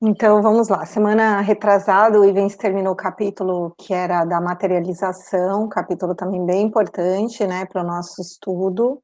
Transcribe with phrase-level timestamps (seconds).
[0.00, 6.14] Então vamos lá, semana retrasada o Ivens terminou o capítulo que era da materialização, capítulo
[6.14, 9.02] também bem importante, né, para o nosso estudo.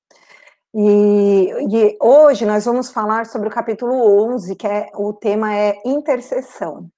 [0.72, 3.92] E, e, hoje nós vamos falar sobre o capítulo
[4.34, 6.88] 11, que é o tema é intercessão.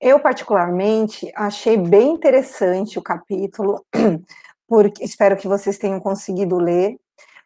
[0.00, 3.84] Eu particularmente achei bem interessante o capítulo,
[4.66, 6.96] porque espero que vocês tenham conseguido ler,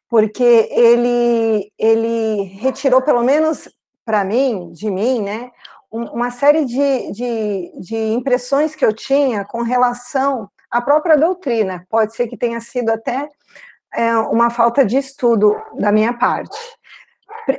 [0.08, 3.68] porque ele ele retirou pelo menos
[4.04, 5.50] para mim, de mim, né,
[5.90, 11.86] uma série de, de, de impressões que eu tinha com relação à própria doutrina.
[11.88, 13.30] Pode ser que tenha sido até
[13.94, 16.56] é, uma falta de estudo da minha parte.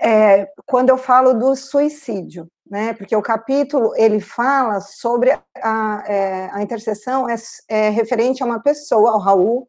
[0.02, 2.94] É, quando eu falo do suicídio, né?
[2.94, 7.36] Porque o capítulo ele fala sobre a, é, a intercessão é,
[7.70, 9.68] é, referente a uma pessoa, ao Raul,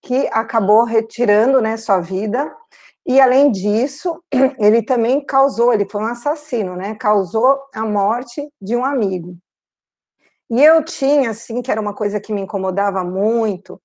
[0.00, 2.52] que acabou retirando, né, sua vida
[3.06, 4.22] e além disso,
[4.58, 6.94] ele também causou, ele foi um assassino, né?
[6.94, 9.36] Causou a morte de um amigo.
[10.50, 13.80] E eu tinha, assim, que era uma coisa que me incomodava muito,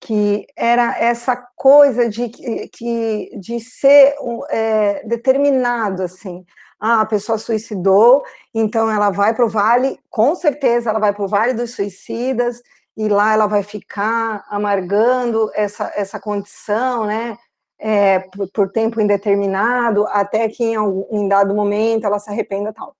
[0.00, 4.14] que era essa coisa de, que, de ser
[4.50, 6.44] é, determinado, assim.
[6.80, 8.24] Ah, a pessoa suicidou,
[8.54, 12.62] então ela vai para o vale, com certeza ela vai para o vale dos suicidas,
[12.96, 17.36] e lá ela vai ficar amargando essa, essa condição, né?
[17.80, 22.72] É, por, por, tempo indeterminado, até que em, algum, em dado momento ela se arrependa
[22.72, 22.94] tal.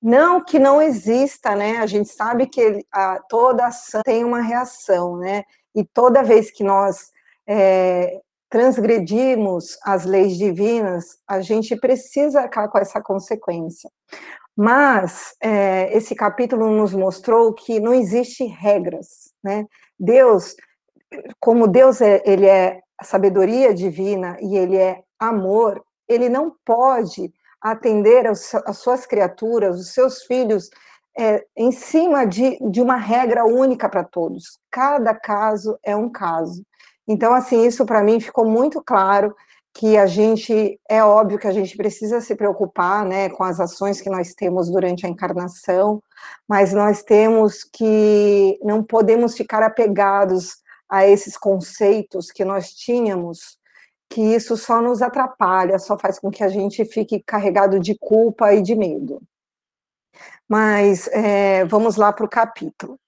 [0.00, 1.78] Não que não exista, né?
[1.78, 5.44] A gente sabe que a, toda ação tem uma reação, né?
[5.74, 7.10] E toda vez que nós
[7.46, 13.90] é, transgredimos as leis divinas, a gente precisa acabar com essa consequência.
[14.56, 19.66] Mas é, esse capítulo nos mostrou que não existe regras, né?
[19.98, 20.54] Deus,
[21.40, 27.32] como Deus é, ele é a sabedoria divina e ele é amor, ele não pode
[27.60, 30.70] atender as suas criaturas, os seus filhos,
[31.16, 34.58] é, em cima de, de uma regra única para todos.
[34.70, 36.62] Cada caso é um caso.
[37.06, 39.34] Então, assim, isso para mim ficou muito claro
[39.74, 44.00] que a gente, é óbvio que a gente precisa se preocupar, né, com as ações
[44.00, 46.02] que nós temos durante a encarnação,
[46.48, 50.56] mas nós temos que, não podemos ficar apegados
[50.88, 53.58] a esses conceitos que nós tínhamos,
[54.08, 58.54] que isso só nos atrapalha, só faz com que a gente fique carregado de culpa
[58.54, 59.20] e de medo.
[60.48, 62.98] Mas é, vamos lá para o capítulo.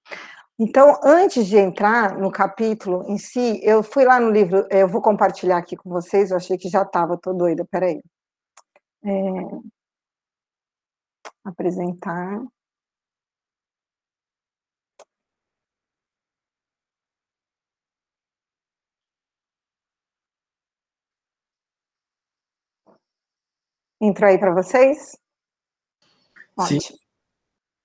[0.59, 5.01] Então, antes de entrar no capítulo em si, eu fui lá no livro, eu vou
[5.01, 8.03] compartilhar aqui com vocês, eu achei que já estava, estou doida, peraí.
[9.03, 9.11] É,
[11.45, 12.43] apresentar.
[24.01, 25.19] Entrou aí para vocês?
[26.57, 26.81] Ótimo.
[26.81, 26.95] Sim.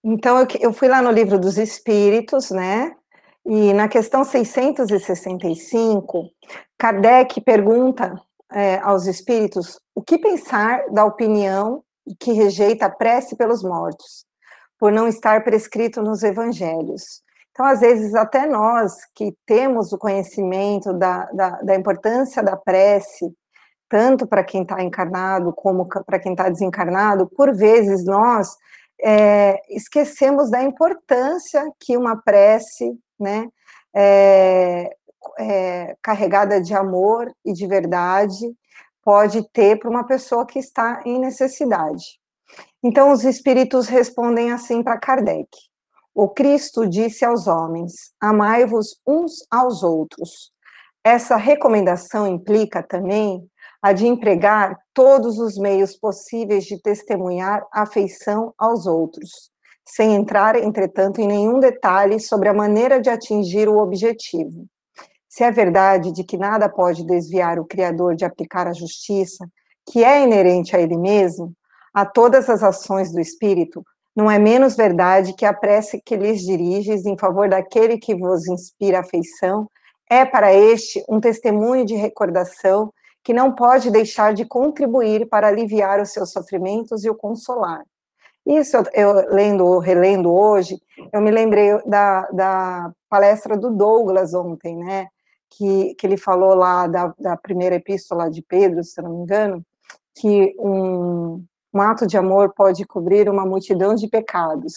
[0.03, 2.95] Então, eu, eu fui lá no livro dos Espíritos, né?
[3.45, 6.31] E na questão 665,
[6.77, 8.13] Kardec pergunta
[8.51, 11.83] é, aos espíritos o que pensar da opinião
[12.19, 14.25] que rejeita a prece pelos mortos,
[14.79, 17.23] por não estar prescrito nos evangelhos.
[17.51, 23.33] Então, às vezes, até nós que temos o conhecimento da, da, da importância da prece,
[23.95, 28.57] tanto para quem está encarnado como para quem está desencarnado, por vezes nós
[29.01, 33.47] é, esquecemos da importância que uma prece, né,
[33.95, 34.93] é,
[35.39, 38.53] é, carregada de amor e de verdade,
[39.01, 42.19] pode ter para uma pessoa que está em necessidade.
[42.83, 45.47] Então, os espíritos respondem assim para Kardec:
[46.13, 50.51] O Cristo disse aos homens: Amai-vos uns aos outros.
[51.01, 53.49] Essa recomendação implica também
[53.85, 59.51] a de empregar todos os meios possíveis de testemunhar afeição aos outros,
[59.87, 64.65] sem entrar, entretanto, em nenhum detalhe sobre a maneira de atingir o objetivo.
[65.29, 69.47] Se é verdade de que nada pode desviar o Criador de aplicar a justiça,
[69.87, 71.53] que é inerente a ele mesmo,
[71.93, 73.83] a todas as ações do Espírito,
[74.15, 78.47] não é menos verdade que a prece que lhes diriges em favor daquele que vos
[78.47, 79.69] inspira afeição
[80.09, 82.91] é para este um testemunho de recordação
[83.25, 87.83] que não pode deixar de contribuir para aliviar os seus sofrimentos e o consolar.
[88.45, 90.79] Isso, eu lendo, relendo hoje,
[91.11, 95.07] eu me lembrei da, da palestra do Douglas ontem, né,
[95.49, 99.65] que, que ele falou lá da, da primeira epístola de Pedro, se não me engano,
[100.13, 101.43] que um,
[101.73, 104.75] um ato de amor pode cobrir uma multidão de pecados.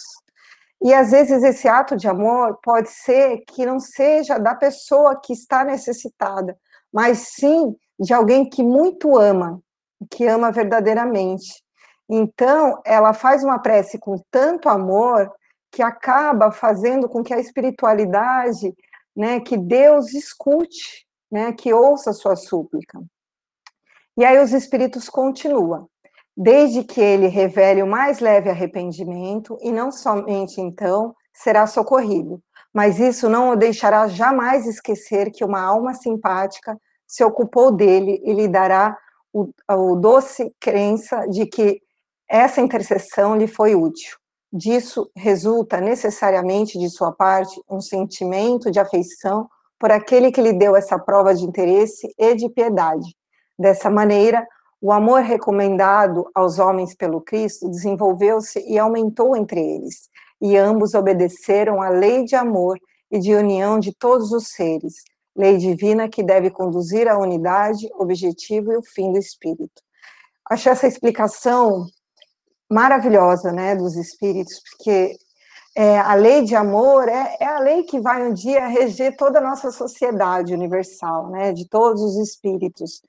[0.81, 5.33] E às vezes esse ato de amor pode ser que não seja da pessoa que
[5.33, 6.57] está necessitada,
[6.91, 9.61] mas sim de alguém que muito ama,
[10.09, 11.63] que ama verdadeiramente.
[12.09, 15.31] Então, ela faz uma prece com tanto amor
[15.71, 18.73] que acaba fazendo com que a espiritualidade,
[19.15, 22.99] né, que Deus escute, né, que ouça a sua súplica.
[24.17, 25.87] E aí os espíritos continuam,
[26.35, 32.41] desde que ele revele o mais leve arrependimento, e não somente então será socorrido,
[32.73, 38.31] mas isso não o deixará jamais esquecer que uma alma simpática se ocupou dele e
[38.33, 38.95] lhe dará
[39.33, 41.81] o, o doce crença de que
[42.29, 44.15] essa intercessão lhe foi útil.
[44.53, 50.75] Disso resulta necessariamente de sua parte um sentimento de afeição por aquele que lhe deu
[50.75, 53.15] essa prova de interesse e de piedade.
[53.57, 54.47] Dessa maneira,
[54.79, 60.09] o amor recomendado aos homens pelo Cristo desenvolveu-se e aumentou entre eles,
[60.39, 62.77] e ambos obedeceram à lei de amor
[63.11, 64.93] e de união de todos os seres,
[65.39, 69.81] lei divina que deve conduzir à unidade, objetivo e o fim do espírito.
[70.49, 71.85] Achei essa explicação
[72.69, 75.15] maravilhosa, né, dos espíritos, porque
[75.73, 79.39] é, a lei de amor é, é, a lei que vai um dia reger toda
[79.39, 83.01] a nossa sociedade universal, né, de todos os espíritos.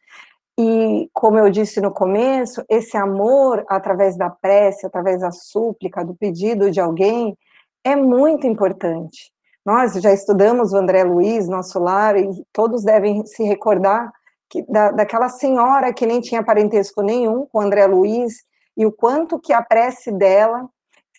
[0.56, 6.14] E, como eu disse no começo, esse amor, através da prece, através da súplica, do
[6.14, 7.36] pedido de alguém,
[7.82, 9.32] é muito importante.
[9.70, 14.12] Nós já estudamos o André Luiz, nosso lar, e todos devem se recordar
[14.48, 18.42] que, da, daquela senhora que nem tinha parentesco nenhum com o André Luiz,
[18.76, 20.68] e o quanto que a prece dela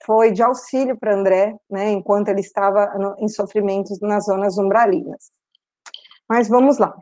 [0.06, 5.32] foi de auxílio para André, né, enquanto ele estava no, em sofrimentos nas zonas umbralinas.
[6.28, 6.94] Mas vamos lá.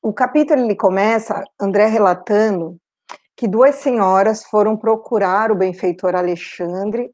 [0.00, 2.76] O capítulo ele começa, André relatando
[3.36, 7.10] que duas senhoras foram procurar o benfeitor Alexandre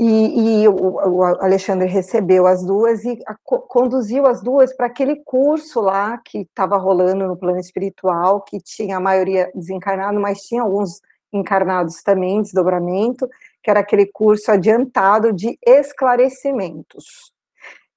[0.00, 5.16] e, e o, o, Alexandre recebeu as duas e a, conduziu as duas para aquele
[5.24, 10.62] curso lá que estava rolando no plano espiritual, que tinha a maioria desencarnado, mas tinha
[10.62, 11.00] alguns
[11.32, 13.28] encarnados também, desdobramento,
[13.60, 17.32] que era aquele curso adiantado de esclarecimentos.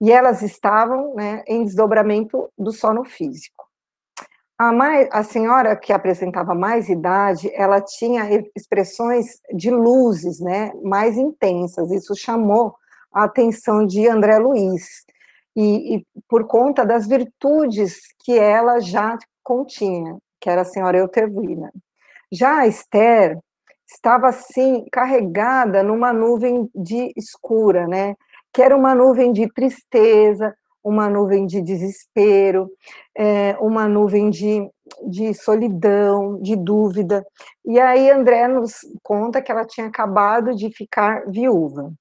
[0.01, 3.60] E elas estavam né, em desdobramento do sono físico.
[4.61, 11.17] A, mais, a senhora que apresentava mais idade, ela tinha expressões de luzes né, mais
[11.17, 12.75] intensas, isso chamou
[13.11, 15.03] a atenção de André Luiz,
[15.55, 21.73] e, e por conta das virtudes que ela já continha, que era a senhora Eutervina.
[22.31, 23.39] Já a Esther
[23.87, 28.15] estava assim carregada numa nuvem de escura, né?
[28.53, 32.69] Que era uma nuvem de tristeza, uma nuvem de desespero,
[33.15, 34.69] é, uma nuvem de,
[35.07, 37.25] de solidão, de dúvida.
[37.65, 38.73] E aí André nos
[39.03, 41.91] conta que ela tinha acabado de ficar viúva.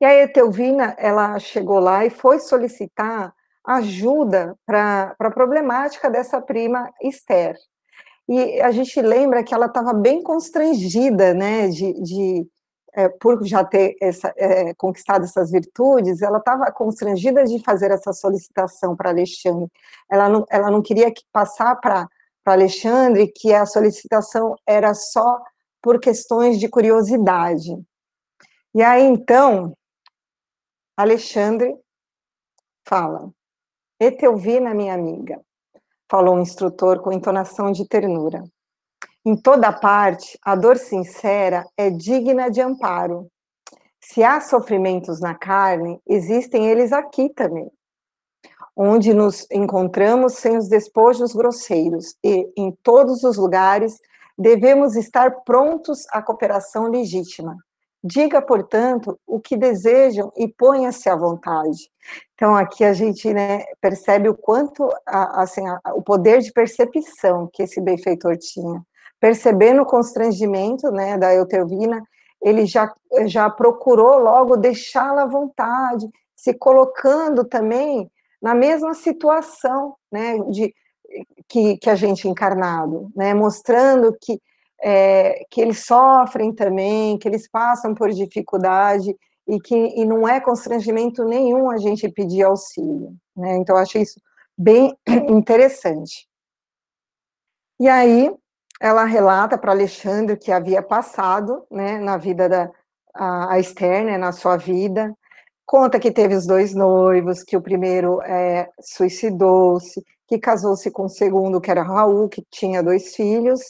[0.00, 3.34] E aí Etelvina, ela chegou lá e foi solicitar
[3.64, 7.56] ajuda para a problemática dessa prima Esther.
[8.28, 12.46] E a gente lembra que ela estava bem constrangida, né, de, de
[12.94, 18.12] é, por já ter essa, é, conquistado essas virtudes, ela estava constrangida de fazer essa
[18.12, 19.70] solicitação para Alexandre.
[20.10, 22.08] Ela não, ela não queria que passar para
[22.44, 25.40] Alexandre que a solicitação era só
[25.82, 27.70] por questões de curiosidade.
[28.74, 29.74] E aí, então,
[30.96, 31.76] Alexandre
[32.86, 33.30] fala,
[33.98, 35.40] Etelvina, minha amiga,
[36.10, 38.42] falou o instrutor com entonação de ternura.
[39.24, 43.28] Em toda parte, a dor sincera é digna de amparo.
[44.00, 47.70] Se há sofrimentos na carne, existem eles aqui também,
[48.74, 53.98] onde nos encontramos sem os despojos grosseiros, e em todos os lugares
[54.38, 57.56] devemos estar prontos à cooperação legítima,
[58.02, 61.90] Diga, portanto, o que desejam e ponha-se à vontade.
[62.32, 65.62] Então, aqui a gente né, percebe o quanto, assim,
[65.94, 68.82] o poder de percepção que esse benfeitor tinha.
[69.20, 72.02] Percebendo o constrangimento né, da Eutervina,
[72.42, 72.92] ele já,
[73.26, 78.10] já procurou logo deixá-la à vontade, se colocando também
[78.40, 80.74] na mesma situação né, de,
[81.46, 84.40] que, que a gente encarnado, né, mostrando que
[84.82, 89.14] é, que eles sofrem também, que eles passam por dificuldade
[89.46, 93.14] e que e não é constrangimento nenhum a gente pedir auxílio.
[93.36, 93.56] Né?
[93.56, 94.20] Então, eu achei isso
[94.56, 94.96] bem
[95.28, 96.26] interessante.
[97.78, 98.32] E aí,
[98.80, 102.70] ela relata para Alexandre que havia passado né, na vida da
[103.14, 105.14] a, a Esther, né, na sua vida,
[105.66, 111.08] conta que teve os dois noivos, que o primeiro é, suicidou-se, que casou-se com o
[111.08, 113.60] segundo, que era Raul, que tinha dois filhos,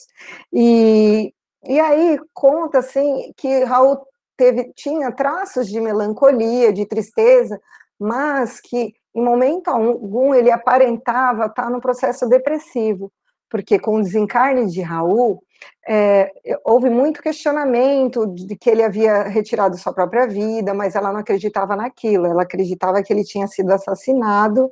[0.53, 1.33] e,
[1.65, 3.99] e aí conta, assim, que Raul
[4.37, 7.61] teve, tinha traços de melancolia, de tristeza,
[7.99, 13.13] mas que em momento algum ele aparentava estar no processo depressivo,
[13.51, 15.43] porque com o desencarne de Raul,
[15.87, 16.33] é,
[16.65, 21.77] houve muito questionamento de que ele havia retirado sua própria vida, mas ela não acreditava
[21.77, 24.71] naquilo, ela acreditava que ele tinha sido assassinado,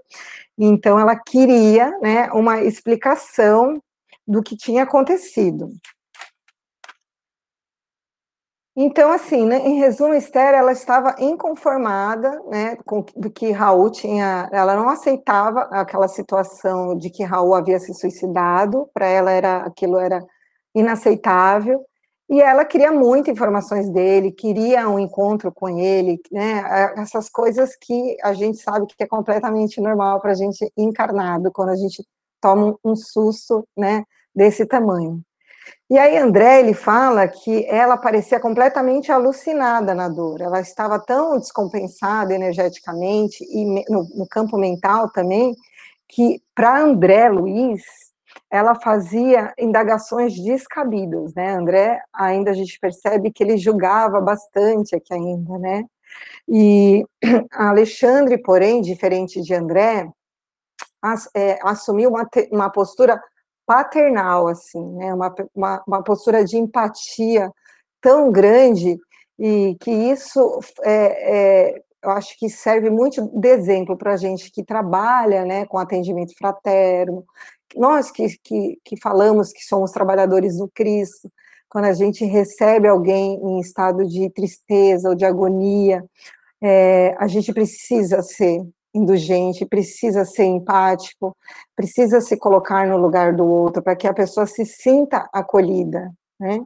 [0.56, 3.82] então ela queria né, uma explicação
[4.26, 5.68] do que tinha acontecido.
[8.80, 14.48] Então, assim, né, em resumo, Esther, ela estava inconformada, né, com do que Raul tinha,
[14.52, 19.98] ela não aceitava aquela situação de que Raul havia se suicidado, para ela era, aquilo
[19.98, 20.24] era
[20.72, 21.84] inaceitável,
[22.30, 26.62] e ela queria muitas informações dele, queria um encontro com ele, né,
[26.98, 31.70] essas coisas que a gente sabe que é completamente normal para a gente encarnado, quando
[31.70, 32.06] a gente
[32.40, 35.20] toma um susto, né, desse tamanho.
[35.90, 41.38] E aí André, ele fala que ela parecia completamente alucinada na dor, ela estava tão
[41.38, 45.56] descompensada energeticamente e no, no campo mental também,
[46.06, 47.82] que para André Luiz,
[48.50, 55.14] ela fazia indagações descabidas, né, André, ainda a gente percebe que ele julgava bastante aqui
[55.14, 55.84] ainda, né,
[56.46, 57.02] e
[57.52, 60.06] Alexandre, porém, diferente de André,
[61.34, 63.20] é, assumiu uma, uma postura
[63.68, 65.12] paternal, assim, né?
[65.12, 67.52] Uma, uma, uma, postura de empatia
[68.00, 68.98] tão grande
[69.38, 74.50] e que isso é, é, eu acho que serve muito de exemplo para a gente
[74.50, 77.22] que trabalha né, com atendimento fraterno,
[77.76, 81.30] nós que, que, que falamos que somos trabalhadores do Cristo,
[81.68, 86.02] quando a gente recebe alguém em estado de tristeza ou de agonia,
[86.62, 91.36] é, a gente precisa ser indulgente, precisa ser empático,
[91.76, 96.60] precisa se colocar no lugar do outro para que a pessoa se sinta acolhida, né?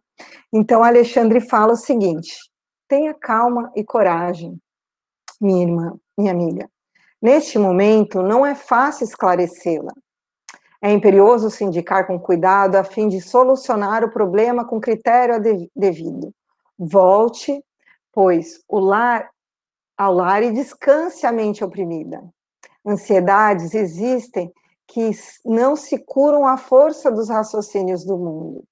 [0.53, 2.37] Então Alexandre fala o seguinte:
[2.89, 4.59] tenha calma e coragem,
[5.41, 6.69] minha irmã, minha amiga.
[7.21, 9.93] Neste momento não é fácil esclarecê-la.
[10.83, 15.41] É imperioso se indicar com cuidado a fim de solucionar o problema com critério
[15.77, 16.35] devido.
[16.77, 17.65] Volte,
[18.13, 19.31] pois o lar
[19.97, 22.23] ao lar e descanse a mente oprimida.
[22.85, 24.53] Ansiedades existem
[24.87, 25.11] que
[25.45, 28.65] não se curam à força dos raciocínios do mundo.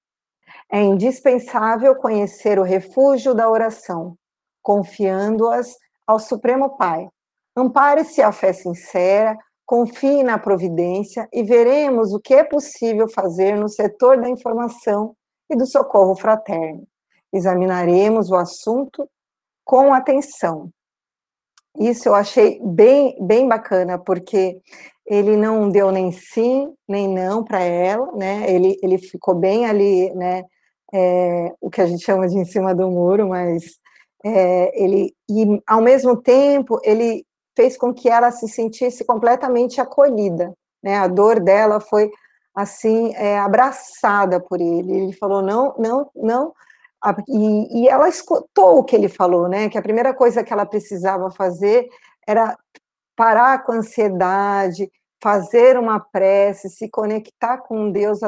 [0.71, 4.15] É indispensável conhecer o refúgio da oração,
[4.61, 5.75] confiando-as
[6.05, 7.07] ao Supremo Pai.
[7.55, 13.69] Ampare-se à fé sincera, confie na providência e veremos o que é possível fazer no
[13.69, 15.15] setor da informação
[15.49, 16.87] e do socorro fraterno.
[17.33, 19.09] Examinaremos o assunto
[19.63, 20.69] com atenção,
[21.79, 24.59] isso eu achei bem, bem bacana, porque
[25.05, 28.45] ele não deu nem sim, nem não para ela, né?
[28.49, 30.43] Ele, ele ficou bem ali, né?
[30.93, 33.63] É, o que a gente chama de em cima do muro, mas
[34.23, 37.25] é, ele, e ao mesmo tempo, ele
[37.55, 40.97] fez com que ela se sentisse completamente acolhida, né?
[40.97, 42.09] A dor dela foi
[42.55, 44.91] assim é, abraçada por ele.
[44.95, 46.53] Ele falou não, não, não
[47.27, 49.69] e, e, ela escutou o que ele falou, né?
[49.69, 51.89] Que a primeira coisa que ela precisava fazer
[52.27, 52.57] era
[53.15, 54.91] parar com a ansiedade,
[55.21, 58.19] fazer uma prece, se conectar com Deus,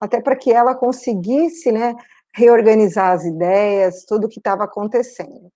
[0.00, 1.94] até para que ela conseguisse, né,
[2.34, 5.50] reorganizar as ideias, tudo o que estava acontecendo.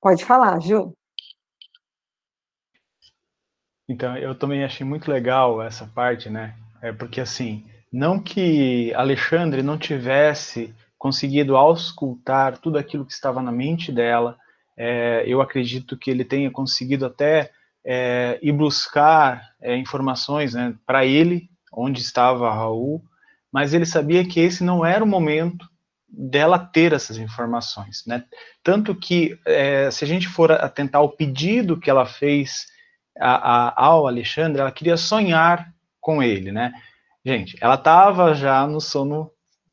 [0.00, 0.92] Pode falar, Ju.
[3.88, 6.54] Então, eu também achei muito legal essa parte, né?
[6.80, 13.52] É porque assim, não que Alexandre não tivesse conseguido auscultar tudo aquilo que estava na
[13.52, 14.36] mente dela,
[14.76, 17.50] é, eu acredito que ele tenha conseguido até
[17.84, 23.02] é, ir buscar é, informações né, para ele, onde estava Raul,
[23.52, 25.66] mas ele sabia que esse não era o momento
[26.08, 28.24] dela ter essas informações, né?
[28.62, 32.66] Tanto que, é, se a gente for atentar ao pedido que ela fez
[33.18, 36.72] a, a, ao Alexandre, ela queria sonhar com ele, né?
[37.24, 39.30] Gente, ela estava já no sono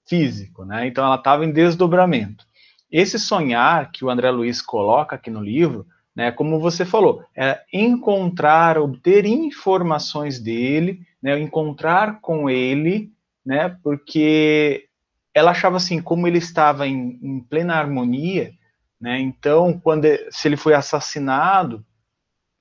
[0.08, 0.88] físico, né?
[0.88, 2.46] Então ela estava em desdobramento.
[2.92, 5.86] Esse sonhar que o André Luiz coloca aqui no livro,
[6.16, 13.12] né, como você falou, é encontrar, obter informações dele, né, encontrar com ele,
[13.46, 14.86] né, porque
[15.34, 18.54] ela achava assim, como ele estava em, em plena harmonia,
[19.02, 21.86] né, então quando se ele foi assassinado,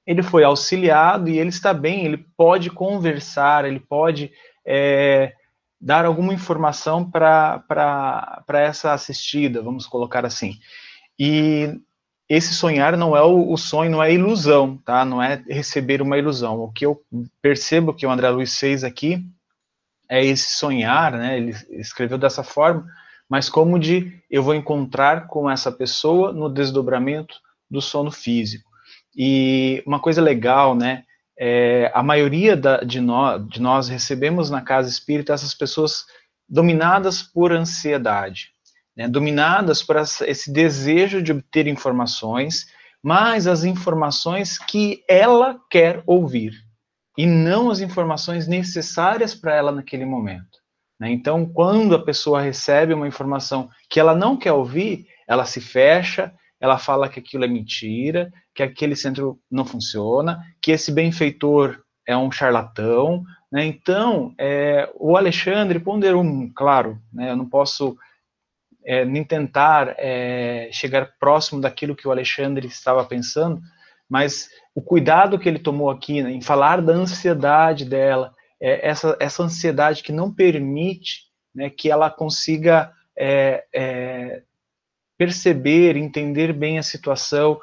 [0.05, 4.33] ele foi auxiliado e ele está bem, ele pode conversar, ele pode
[4.67, 5.35] é,
[5.81, 7.63] dar alguma informação para
[8.49, 10.59] essa assistida, vamos colocar assim.
[11.19, 11.79] E
[12.29, 15.05] esse sonhar não é o, o, sonho, não é ilusão, tá?
[15.05, 16.59] Não é receber uma ilusão.
[16.61, 17.03] O que eu
[17.43, 19.25] percebo que o André Luiz fez aqui
[20.09, 21.37] é esse sonhar, né?
[21.37, 22.87] Ele escreveu dessa forma,
[23.29, 27.41] mas como de eu vou encontrar com essa pessoa no desdobramento
[27.71, 28.71] do sono físico.
[29.17, 31.05] E uma coisa legal, né?
[31.39, 36.05] É, a maioria da, de, nós, de nós recebemos na casa espírita essas pessoas
[36.49, 38.51] dominadas por ansiedade,
[38.97, 42.67] né, dominadas por esse desejo de obter informações,
[43.03, 46.55] mas as informações que ela quer ouvir,
[47.17, 50.59] e não as informações necessárias para ela naquele momento.
[50.99, 51.11] Né?
[51.11, 56.33] Então, quando a pessoa recebe uma informação que ela não quer ouvir, ela se fecha,
[56.61, 61.79] ela fala que aquilo é mentira, que aquele centro não funciona, que esse benfeitor
[62.09, 63.23] é um charlatão.
[63.53, 63.67] Né?
[63.67, 66.25] Então, é, o Alexandre ponderou,
[66.57, 67.33] claro, né?
[67.33, 67.99] eu não posso
[68.83, 73.61] é, nem tentar é, chegar próximo daquilo que o Alexandre estava pensando,
[74.09, 79.15] mas o cuidado que ele tomou aqui né, em falar da ansiedade dela, é, essa,
[79.21, 84.43] essa ansiedade que não permite né, que ela consiga é, é,
[85.19, 87.61] perceber, entender bem a situação,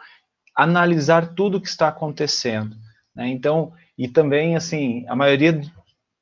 [0.55, 2.75] analisar tudo o que está acontecendo.
[3.22, 3.30] Né?
[3.30, 5.62] Então, e também, assim, a maioria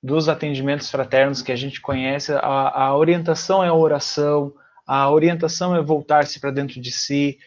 [0.04, 4.54] dos atendimentos fraternos que a gente conhece, a, a orientação é a oração,
[4.86, 7.38] a orientação é voltar-se para dentro de si,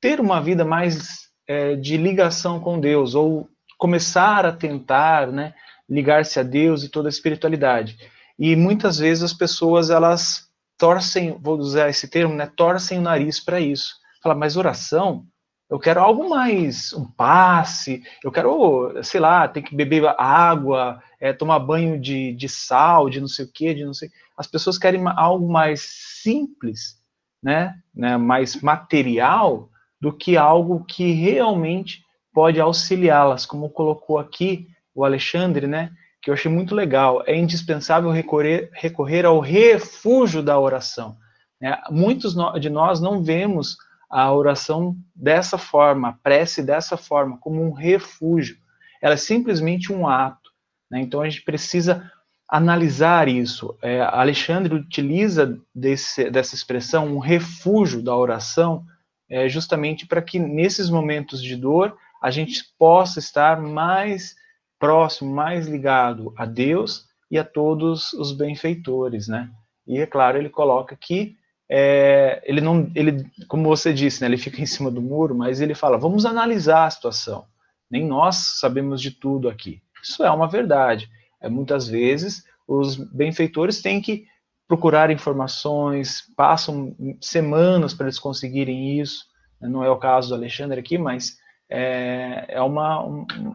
[0.00, 5.54] ter uma vida mais é, de ligação com Deus, ou começar a tentar, né,
[5.88, 7.98] ligar-se a Deus e toda a espiritualidade.
[8.38, 13.40] E muitas vezes as pessoas, elas torcem, vou usar esse termo, né, torcem o nariz
[13.40, 13.96] para isso.
[14.22, 15.26] Fala, mas oração,
[15.70, 21.32] eu quero algo mais, um passe, eu quero, sei lá, ter que beber água, é,
[21.32, 24.10] tomar banho de, de sal, de não sei o quê, de não sei.
[24.36, 25.80] As pessoas querem algo mais
[26.22, 26.98] simples,
[27.40, 35.04] né, né, mais material, do que algo que realmente pode auxiliá-las, como colocou aqui o
[35.04, 37.22] Alexandre, né, que eu achei muito legal.
[37.26, 41.16] É indispensável recorrer, recorrer ao refúgio da oração.
[41.60, 41.80] Né?
[41.90, 43.76] Muitos de nós não vemos
[44.10, 48.56] a oração dessa forma, a prece dessa forma, como um refúgio.
[49.00, 50.50] Ela é simplesmente um ato.
[50.90, 51.00] Né?
[51.00, 52.10] Então a gente precisa
[52.48, 53.78] analisar isso.
[53.80, 58.84] É, Alexandre utiliza desse, dessa expressão, um refúgio da oração,
[59.28, 64.34] é, justamente para que nesses momentos de dor a gente possa estar mais
[64.78, 69.48] próximo, mais ligado a Deus e a todos os benfeitores, né?
[69.86, 71.36] E é claro, ele coloca que
[71.72, 75.60] é, ele não, ele, como você disse, né, ele fica em cima do muro, mas
[75.60, 77.46] ele fala, vamos analisar a situação.
[77.88, 79.80] Nem nós sabemos de tudo aqui.
[80.02, 81.08] Isso é uma verdade.
[81.40, 84.26] É, muitas vezes os benfeitores têm que
[84.66, 89.26] procurar informações, passam semanas para eles conseguirem isso.
[89.60, 93.04] Não é o caso do Alexandre aqui, mas é, é uma,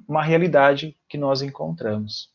[0.07, 2.33] uma realidade que nós encontramos.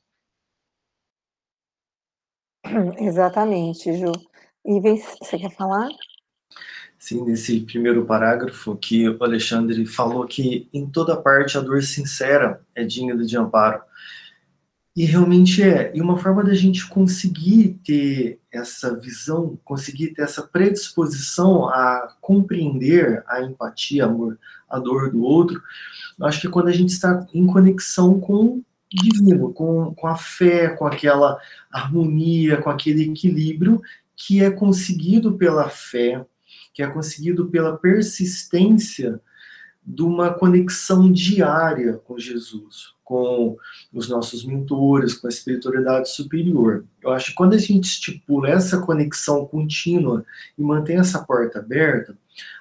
[2.98, 4.12] Exatamente, Ju.
[4.64, 5.88] E você quer falar?
[6.98, 12.60] Sim, nesse primeiro parágrafo que o Alexandre falou que em toda parte a dor sincera
[12.74, 13.80] é digna de amparo.
[14.94, 15.90] E realmente é.
[15.94, 23.24] E uma forma da gente conseguir ter essa visão, conseguir ter essa predisposição a compreender
[23.26, 25.62] a empatia, amor, a dor do outro,
[26.22, 30.68] acho que é quando a gente está em conexão com divino, com, com a fé,
[30.68, 31.38] com aquela
[31.72, 33.80] harmonia, com aquele equilíbrio
[34.26, 36.26] que é conseguido pela fé,
[36.74, 39.18] que é conseguido pela persistência
[39.84, 43.56] de uma conexão diária com Jesus, com
[43.90, 46.84] os nossos mentores, com a espiritualidade superior.
[47.02, 50.22] Eu acho que quando a gente estipula essa conexão contínua
[50.56, 52.14] e mantém essa porta aberta,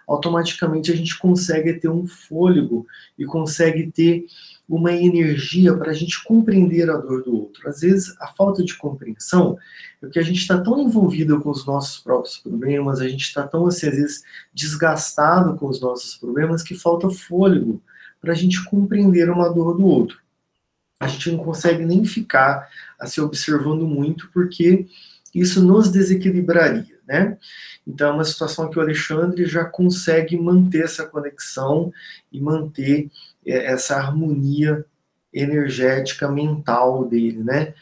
[0.08, 2.86] automaticamente a gente consegue ter um fôlego
[3.18, 4.26] e consegue ter
[4.68, 7.68] uma energia para a gente compreender a dor do outro.
[7.68, 9.58] Às vezes, a falta de compreensão
[10.02, 13.48] é que a gente está tão envolvido com os nossos próprios problemas, a gente está
[13.48, 17.82] tão, assim, às vezes, desgastado com os nossos problemas que falta fôlego
[18.22, 20.20] para a gente compreender uma dor do outro.
[21.00, 24.86] A gente não consegue nem ficar a se observando muito, porque
[25.34, 27.38] isso nos desequilibraria, né?
[27.88, 31.92] Então, é uma situação que o Alexandre já consegue manter essa conexão
[32.32, 33.10] e manter
[33.44, 34.86] é, essa harmonia
[35.34, 37.74] energética mental dele, né?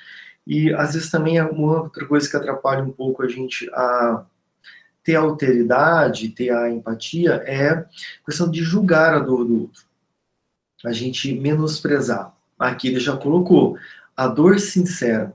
[0.46, 4.26] E às vezes também é uma outra coisa que atrapalha um pouco a gente a
[5.04, 7.86] ter a alteridade, ter a empatia, é a
[8.26, 9.84] questão de julgar a dor do outro.
[10.86, 12.34] A gente menosprezar.
[12.58, 13.78] Aqui ele já colocou
[14.16, 15.34] a dor sincera.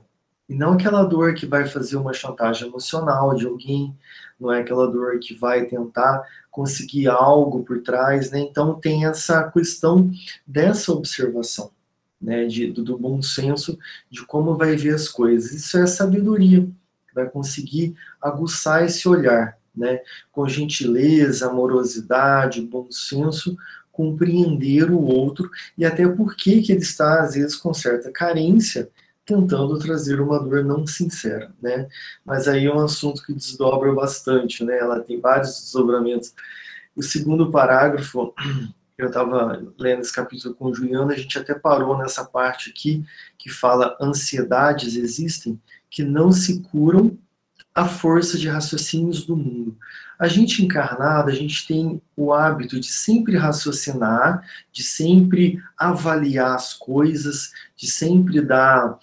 [0.53, 3.97] E não aquela dor que vai fazer uma chantagem emocional de alguém,
[4.39, 8.39] não é aquela dor que vai tentar conseguir algo por trás, né?
[8.39, 10.11] Então tem essa questão
[10.45, 11.71] dessa observação,
[12.21, 13.79] né, de, do, do bom senso
[14.11, 15.51] de como vai ver as coisas.
[15.53, 16.69] Isso é sabedoria,
[17.15, 23.57] vai conseguir aguçar esse olhar, né, com gentileza, amorosidade, bom senso,
[23.91, 28.91] compreender o outro e até por que ele está às vezes com certa carência
[29.25, 31.87] tentando trazer uma dor não sincera, né?
[32.25, 34.77] Mas aí é um assunto que desdobra bastante, né?
[34.77, 36.33] Ela tem vários desdobramentos.
[36.95, 38.33] O segundo parágrafo,
[38.97, 43.03] eu estava lendo esse capítulo com Juliana, a gente até parou nessa parte aqui
[43.37, 45.59] que fala ansiedades existem
[45.89, 47.17] que não se curam
[47.73, 49.75] a força de raciocínios do mundo.
[50.19, 56.73] A gente encarnado, a gente tem o hábito de sempre raciocinar, de sempre avaliar as
[56.73, 58.97] coisas, de sempre dar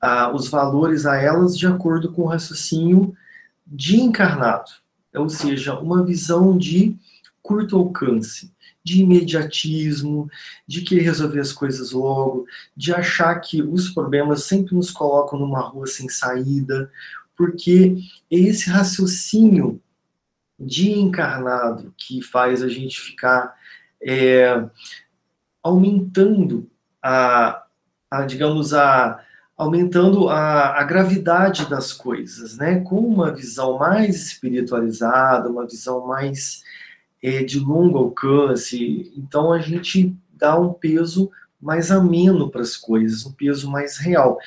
[0.00, 3.16] ah, os valores a elas de acordo com o raciocínio
[3.66, 4.70] de encarnado.
[5.14, 6.96] Ou seja, uma visão de
[7.42, 8.52] curto alcance,
[8.84, 10.28] de imediatismo,
[10.66, 15.60] de querer resolver as coisas logo, de achar que os problemas sempre nos colocam numa
[15.60, 16.90] rua sem saída,
[17.36, 17.96] porque
[18.30, 19.80] é esse raciocínio
[20.58, 23.54] de encarnado que faz a gente ficar
[24.02, 24.64] é,
[25.62, 26.68] aumentando
[27.02, 27.62] a,
[28.10, 29.22] a, digamos, a
[29.56, 32.80] aumentando a, a gravidade das coisas, né?
[32.80, 36.62] Com uma visão mais espiritualizada, uma visão mais
[37.22, 39.12] é, de longo alcance.
[39.16, 44.38] Então a gente dá um peso mais ameno para as coisas, um peso mais real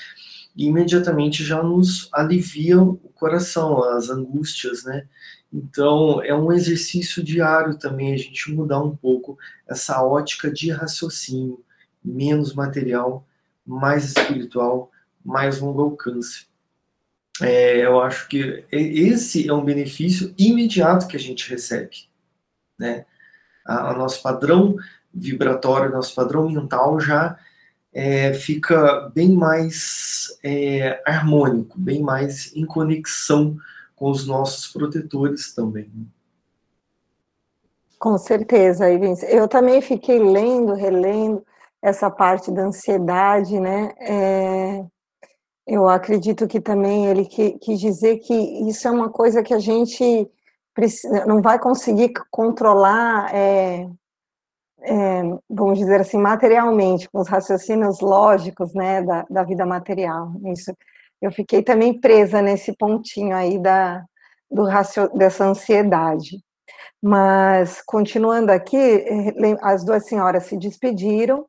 [0.68, 5.08] imediatamente já nos aliviam o coração, as angústias, né?
[5.52, 11.64] Então, é um exercício diário também a gente mudar um pouco essa ótica de raciocínio,
[12.04, 13.26] menos material,
[13.66, 14.92] mais espiritual,
[15.24, 16.48] mais longo alcance.
[17.42, 22.10] É, eu acho que esse é um benefício imediato que a gente recebe,
[22.78, 23.06] né?
[23.66, 24.76] O nosso padrão
[25.14, 27.38] vibratório, nosso padrão mental já
[27.94, 33.58] é, fica bem mais é, harmônico, bem mais em conexão
[33.96, 35.92] com os nossos protetores também.
[37.98, 39.24] Com certeza, Ivens.
[39.24, 41.44] Eu também fiquei lendo, relendo
[41.82, 43.94] essa parte da ansiedade, né?
[44.00, 44.86] É,
[45.68, 50.30] eu acredito que também ele quis dizer que isso é uma coisa que a gente
[51.28, 53.90] não vai conseguir controlar é,
[54.82, 60.32] é, vamos dizer assim, materialmente, com os raciocínios lógicos, né, da, da vida material.
[60.46, 60.74] Isso,
[61.22, 64.04] eu fiquei também presa nesse pontinho aí da,
[64.50, 66.38] do racio, dessa ansiedade.
[67.02, 71.46] Mas, continuando aqui, eh, as duas senhoras se despediram,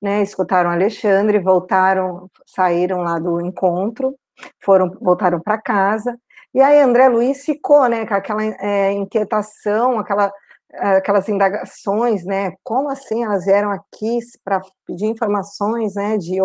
[0.00, 4.14] né, escutaram Alexandre, voltaram, saíram lá do encontro,
[4.62, 6.18] foram, voltaram para casa,
[6.54, 10.32] e aí André Luiz ficou, né, com aquela é, inquietação, aquela
[10.78, 12.52] aquelas indagações, né?
[12.62, 16.16] Como assim elas vieram aqui para pedir informações, né?
[16.18, 16.38] De,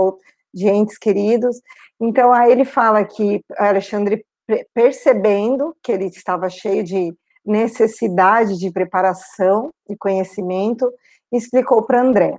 [0.53, 1.59] de entes queridos.
[1.99, 4.25] Então, aí ele fala que Alexandre,
[4.73, 7.13] percebendo que ele estava cheio de
[7.45, 10.91] necessidade de preparação e conhecimento,
[11.31, 12.37] explicou para André.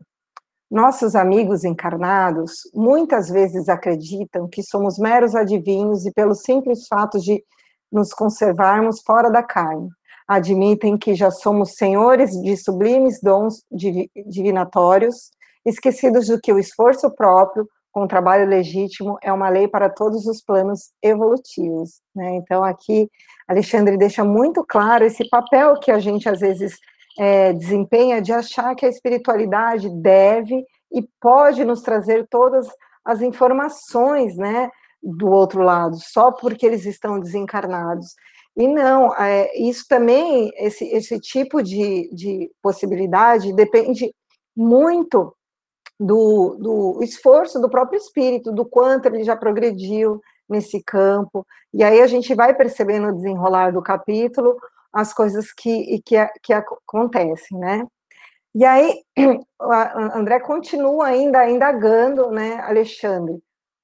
[0.70, 7.42] Nossos amigos encarnados muitas vezes acreditam que somos meros adivinhos e pelo simples fato de
[7.90, 9.88] nos conservarmos fora da carne
[10.30, 13.64] admitem que já somos senhores de sublimes dons
[14.26, 15.32] divinatórios,
[15.66, 20.26] esquecidos do que o esforço próprio, com o trabalho legítimo, é uma lei para todos
[20.26, 22.00] os planos evolutivos.
[22.14, 22.36] Né?
[22.36, 23.10] Então, aqui,
[23.48, 26.78] Alexandre deixa muito claro esse papel que a gente, às vezes,
[27.18, 32.68] é, desempenha de achar que a espiritualidade deve e pode nos trazer todas
[33.04, 34.70] as informações, né,
[35.02, 38.14] do outro lado, só porque eles estão desencarnados.
[38.56, 44.12] E não, é, isso também, esse, esse tipo de, de possibilidade depende
[44.56, 45.34] muito
[45.98, 51.46] do, do esforço do próprio espírito, do quanto ele já progrediu nesse campo.
[51.72, 54.56] E aí a gente vai percebendo no desenrolar do capítulo
[54.92, 57.86] as coisas que, que, que acontecem, né?
[58.54, 59.02] E aí,
[60.14, 63.40] André continua ainda indagando, né, Alexandre,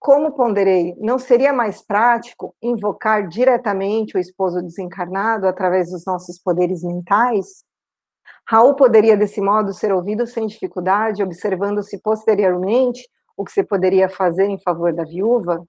[0.07, 6.85] como ponderei, não seria mais prático invocar diretamente o esposo desencarnado através dos nossos poderes
[6.85, 7.65] mentais?
[8.49, 13.03] Raul poderia, desse modo, ser ouvido sem dificuldade, observando-se posteriormente
[13.37, 15.67] o que se poderia fazer em favor da viúva?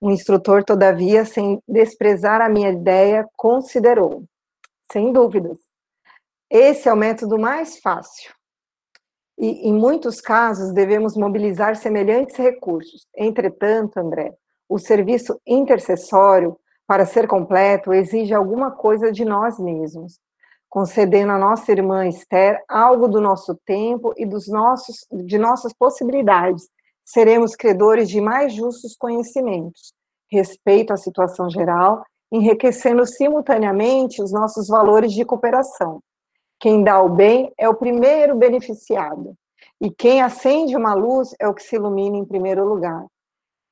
[0.00, 4.22] O instrutor, todavia, sem desprezar a minha ideia, considerou,
[4.92, 5.58] sem dúvidas,
[6.48, 8.32] esse é o método mais fácil
[9.38, 13.06] e, em muitos casos, devemos mobilizar semelhantes recursos.
[13.16, 14.34] Entretanto, André,
[14.68, 20.18] o serviço intercessório, para ser completo, exige alguma coisa de nós mesmos,
[20.68, 26.68] concedendo à nossa irmã Esther algo do nosso tempo e dos nossos, de nossas possibilidades.
[27.04, 29.92] Seremos credores de mais justos conhecimentos,
[30.30, 36.00] respeito à situação geral, enriquecendo simultaneamente os nossos valores de cooperação
[36.58, 39.34] quem dá o bem é o primeiro beneficiado.
[39.80, 43.04] E quem acende uma luz é o que se ilumina em primeiro lugar.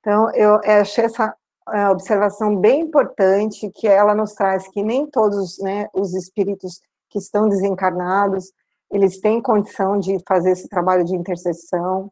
[0.00, 1.34] Então, eu achei essa
[1.72, 7.18] é, observação bem importante, que ela nos traz que nem todos né, os espíritos que
[7.18, 8.52] estão desencarnados,
[8.90, 12.10] eles têm condição de fazer esse trabalho de intercessão.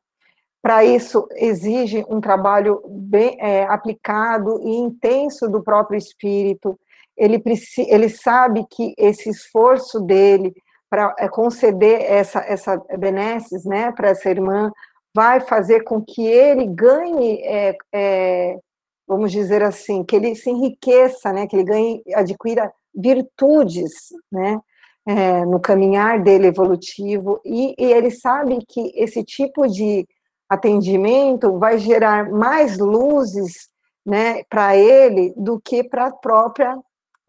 [0.63, 6.79] Para isso, exige um trabalho bem é, aplicado e intenso do próprio espírito.
[7.16, 7.42] Ele,
[7.88, 10.55] ele sabe que esse esforço dele
[10.92, 14.70] para é, conceder essa, essa benesses né, para essa irmã
[15.14, 18.59] vai fazer com que ele ganhe, é, é,
[19.07, 23.92] vamos dizer assim, que ele se enriqueça, né, que ele ganhe, adquira virtudes,
[24.31, 24.61] né,
[25.07, 30.07] é, no caminhar dele evolutivo, e, e ele sabe que esse tipo de
[30.48, 33.70] atendimento vai gerar mais luzes
[34.05, 36.79] né, para ele do que para a própria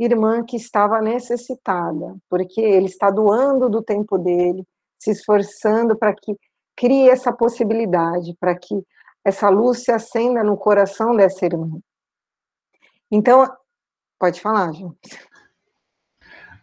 [0.04, 4.64] irmã que estava necessitada, porque ele está doando do tempo dele,
[5.00, 6.36] se esforçando para que
[6.76, 8.84] crie essa possibilidade, para que
[9.24, 11.80] essa luz se acenda no coração dessa irmã.
[13.12, 13.48] Então,
[14.20, 14.98] pode falar, gente.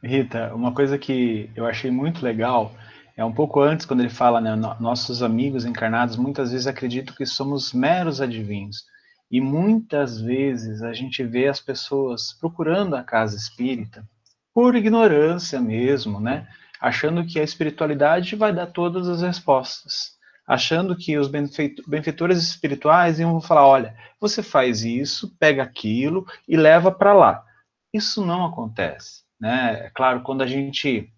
[0.03, 2.73] Rita, uma coisa que eu achei muito legal
[3.17, 7.27] é um pouco antes, quando ele fala, né, nossos amigos encarnados muitas vezes acreditam que
[7.27, 8.85] somos meros adivinhos.
[9.31, 14.05] E muitas vezes a gente vê as pessoas procurando a casa espírita
[14.53, 16.49] por ignorância mesmo, né?
[16.81, 20.19] Achando que a espiritualidade vai dar todas as respostas.
[20.47, 26.91] Achando que os benfeitores espirituais iam falar: olha, você faz isso, pega aquilo e leva
[26.91, 27.45] para lá.
[27.95, 29.23] Isso não acontece.
[29.39, 29.87] Né?
[29.87, 31.09] É claro, quando a gente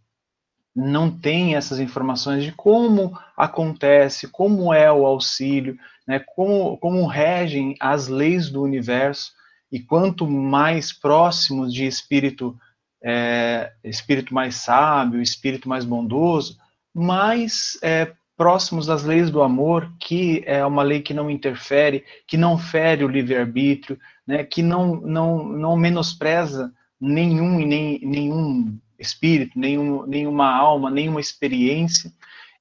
[0.75, 7.77] não tem essas informações de como acontece, como é o auxílio, né, como, como regem
[7.79, 9.33] as leis do universo,
[9.71, 12.57] e quanto mais próximos de espírito,
[13.03, 16.59] é, espírito mais sábio, espírito mais bondoso,
[16.95, 22.37] mais é, próximos das leis do amor, que é uma lei que não interfere, que
[22.37, 29.59] não fere o livre-arbítrio, né, que não, não, não menospreza nenhum e nem, nenhum espírito,
[29.59, 32.13] nenhum, nenhuma alma, nenhuma experiência.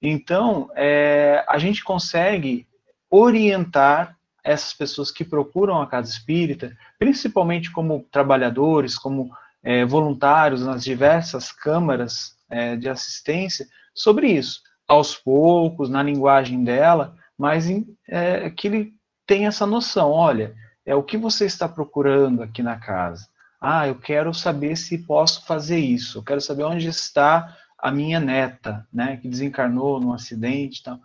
[0.02, 2.68] Então, é, a gente consegue
[3.10, 9.32] orientar essas pessoas que procuram a casa espírita, principalmente como trabalhadores, como
[9.64, 17.16] é, voluntários nas diversas câmaras é, de assistência, sobre isso, aos poucos, na linguagem dela,
[17.38, 18.94] mas em, é, que ele
[19.28, 23.28] tem essa noção, olha, é o que você está procurando aqui na casa.
[23.62, 26.18] Ah, eu quero saber se posso fazer isso.
[26.18, 31.00] Eu quero saber onde está a minha neta, né, que desencarnou num acidente, tal.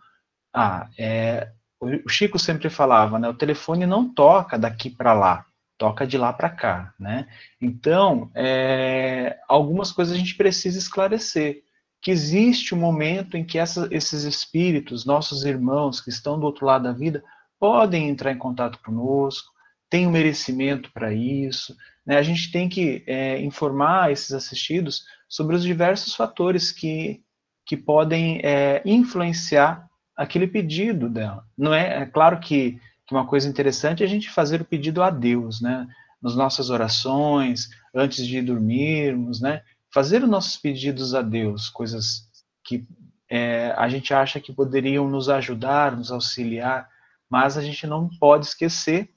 [0.55, 5.45] Ah, é, o Chico sempre falava, né, o telefone não toca daqui para lá,
[5.77, 7.29] toca de lá para cá, né?
[7.61, 11.63] Então, é, algumas coisas a gente precisa esclarecer,
[12.01, 16.65] que existe um momento em que essa, esses espíritos, nossos irmãos que estão do outro
[16.65, 17.23] lado da vida,
[17.59, 19.53] podem entrar em contato conosco,
[19.91, 25.57] tem um merecimento para isso, né, a gente tem que é, informar esses assistidos sobre
[25.57, 27.21] os diversos fatores que,
[27.67, 31.45] que podem é, influenciar aquele pedido dela.
[31.59, 35.03] Não é, é claro que, que uma coisa interessante é a gente fazer o pedido
[35.03, 35.87] a Deus, né?
[36.23, 39.63] Nas nossas orações, antes de dormirmos, né?
[39.93, 42.29] Fazer os nossos pedidos a Deus, coisas
[42.65, 42.87] que
[43.29, 46.89] é, a gente acha que poderiam nos ajudar, nos auxiliar,
[47.29, 49.11] mas a gente não pode esquecer,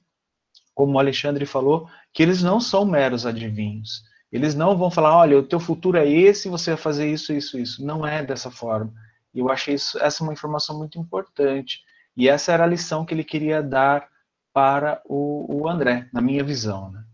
[0.74, 4.02] como o Alexandre falou, que eles não são meros adivinhos.
[4.32, 7.58] Eles não vão falar, olha, o teu futuro é esse, você vai fazer isso, isso,
[7.58, 7.84] isso.
[7.84, 8.92] Não é dessa forma.
[9.34, 11.80] E eu achei isso, essa uma informação muito importante.
[12.16, 14.08] E essa era a lição que ele queria dar
[14.52, 16.90] para o, o André, na minha visão.
[16.90, 17.04] Né?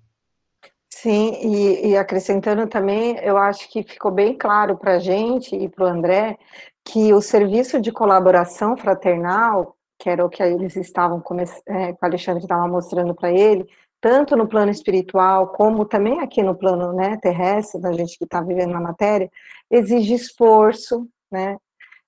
[0.91, 5.69] Sim, e, e, acrescentando também, eu acho que ficou bem claro para a gente e
[5.69, 6.39] para o André
[6.83, 11.23] que o serviço de colaboração fraternal, que era o que eles estavam,
[11.67, 13.67] é, que o Alexandre estava mostrando para ele,
[14.01, 18.41] tanto no plano espiritual, como também aqui no plano né, terrestre, da gente que está
[18.41, 19.31] vivendo na matéria,
[19.71, 21.57] exige esforço, né,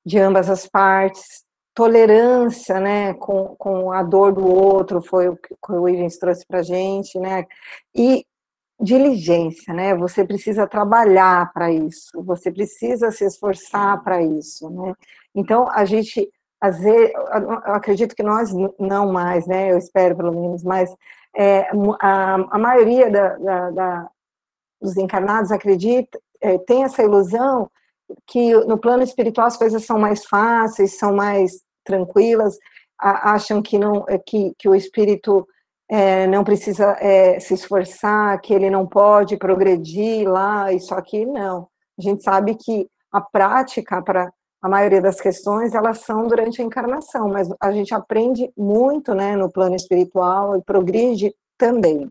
[0.04, 5.54] de ambas as partes, tolerância, né, com, com a dor do outro, foi o que
[5.68, 7.46] o Ivens trouxe para a gente, né,
[7.94, 8.24] e
[8.80, 14.92] diligência, né, você precisa trabalhar para isso, você precisa se esforçar para isso, né,
[15.34, 16.28] então a gente,
[16.62, 20.90] eu acredito que nós não mais, né, eu espero pelo menos, mas
[21.36, 21.68] é,
[22.00, 24.10] a, a, maioria da, da, da,
[24.80, 27.70] dos encarnados acredita, é, tem essa ilusão
[28.26, 32.56] que no plano espiritual as coisas são mais fáceis, são mais tranquilas,
[32.98, 35.46] a, acham que, não, é, que, que o espírito
[35.88, 41.68] é, não precisa é, se esforçar, que ele não pode progredir lá, isso aqui, não.
[41.98, 44.30] A gente sabe que a prática para
[44.60, 49.36] a maioria das questões, elas são durante a encarnação, mas a gente aprende muito, né,
[49.36, 52.10] no plano espiritual e progride também.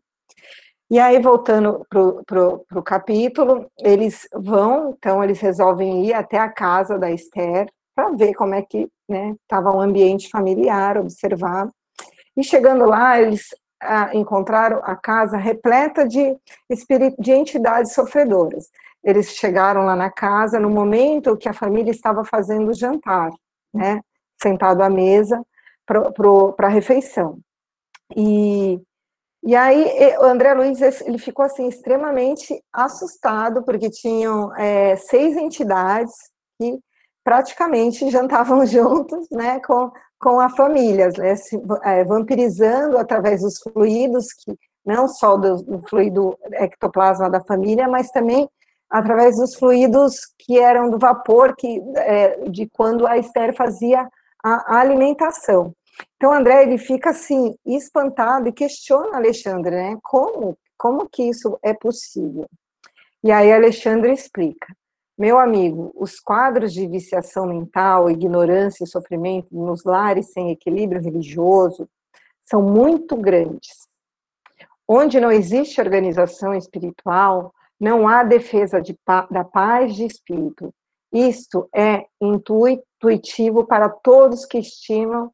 [0.89, 6.97] E aí, voltando para o capítulo, eles vão, então, eles resolvem ir até a casa
[6.97, 8.87] da Esther para ver como é que
[9.43, 11.69] estava né, o ambiente familiar, observar.
[12.37, 13.47] E chegando lá, eles
[13.81, 16.37] ah, encontraram a casa repleta de,
[17.19, 18.69] de entidades sofredoras.
[19.07, 23.31] Eles chegaram lá na casa no momento que a família estava fazendo o jantar,
[23.73, 24.01] né,
[24.41, 25.41] sentado à mesa
[25.85, 27.39] para a refeição.
[28.15, 28.81] E
[29.43, 36.13] e aí o André Luiz ele ficou assim extremamente assustado porque tinham é, seis entidades
[36.59, 36.77] que
[37.23, 39.89] praticamente jantavam juntos, né, com,
[40.19, 44.53] com a família, né, se, é, vampirizando através dos fluidos que
[44.85, 48.49] não só do, do, fluido ectoplasma da família, mas também
[48.89, 54.07] através dos fluidos que eram do vapor que é, de quando a Esther fazia
[54.43, 55.73] a, a alimentação.
[56.15, 59.97] Então, André, ele fica assim, espantado e questiona Alexandre, né?
[60.01, 62.47] Como, como que isso é possível?
[63.23, 64.67] E aí Alexandre explica.
[65.17, 71.89] Meu amigo, os quadros de viciação mental, ignorância e sofrimento nos lares sem equilíbrio religioso
[72.45, 73.87] são muito grandes.
[74.87, 78.97] Onde não existe organização espiritual, não há defesa de,
[79.29, 80.73] da paz de espírito.
[81.13, 85.31] Isto é intuitivo para todos que estimam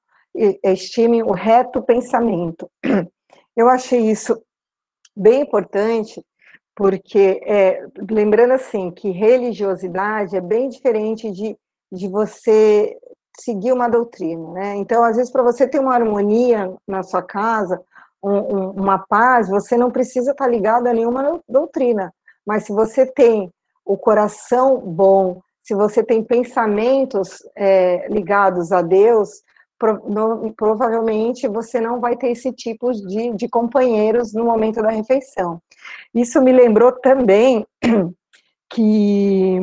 [0.63, 2.69] estimem o reto pensamento.
[3.55, 4.41] Eu achei isso
[5.15, 6.23] bem importante,
[6.75, 11.55] porque, é, lembrando assim, que religiosidade é bem diferente de,
[11.91, 12.97] de você
[13.39, 14.75] seguir uma doutrina, né?
[14.77, 17.79] Então, às vezes, para você ter uma harmonia na sua casa,
[18.23, 22.13] um, um, uma paz, você não precisa estar ligado a nenhuma doutrina,
[22.45, 23.51] mas se você tem
[23.85, 29.41] o coração bom, se você tem pensamentos é, ligados a Deus,
[30.55, 35.61] provavelmente você não vai ter esse tipo de, de companheiros no momento da refeição.
[36.13, 37.65] Isso me lembrou também
[38.69, 39.59] que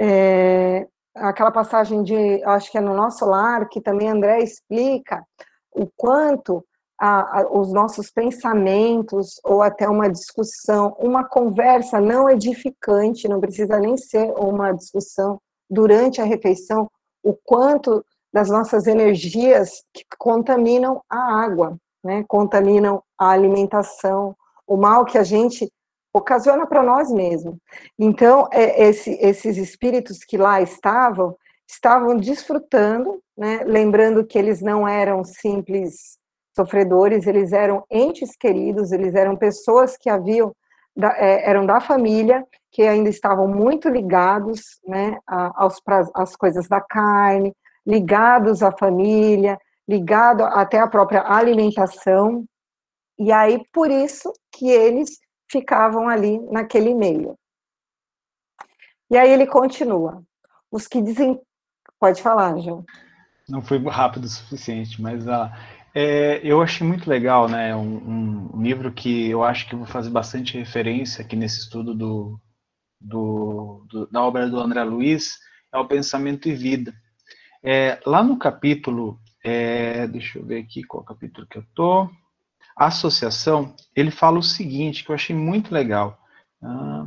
[0.00, 5.24] é, aquela passagem de, acho que é no nosso lar, que também André explica
[5.72, 6.64] o quanto
[6.98, 13.78] a, a, os nossos pensamentos, ou até uma discussão, uma conversa não edificante, não precisa
[13.78, 16.90] nem ser uma discussão durante a refeição,
[17.22, 22.24] o quanto das nossas energias que contaminam a água, né?
[22.28, 25.70] contaminam a alimentação, o mal que a gente
[26.12, 27.56] ocasiona para nós mesmos.
[27.98, 31.36] Então, é, esse, esses espíritos que lá estavam,
[31.68, 33.62] estavam desfrutando, né?
[33.64, 36.18] lembrando que eles não eram simples
[36.54, 40.54] sofredores, eles eram entes queridos, eles eram pessoas que haviam,
[40.96, 45.80] da, é, eram da família, que ainda estavam muito ligados né, aos,
[46.14, 47.54] às coisas da carne,
[47.86, 52.44] ligados à família, ligado até à própria alimentação,
[53.18, 55.18] e aí por isso que eles
[55.50, 57.36] ficavam ali naquele meio.
[59.10, 60.22] E aí ele continua.
[60.70, 61.40] Os que dizem.
[62.00, 62.84] Pode falar, João.
[63.48, 65.50] Não foi rápido o suficiente, mas uh,
[65.94, 67.74] é, eu achei muito legal, né?
[67.74, 72.40] Um, um, livro que eu acho que vou fazer bastante referência aqui nesse estudo do,
[73.00, 75.38] do, do, da obra do André Luiz,
[75.72, 76.92] é o Pensamento e Vida.
[77.62, 82.10] É, lá no capítulo, é, deixa eu ver aqui qual capítulo que eu tô.
[82.76, 86.18] Associação, ele fala o seguinte, que eu achei muito legal.
[86.60, 87.06] Ah,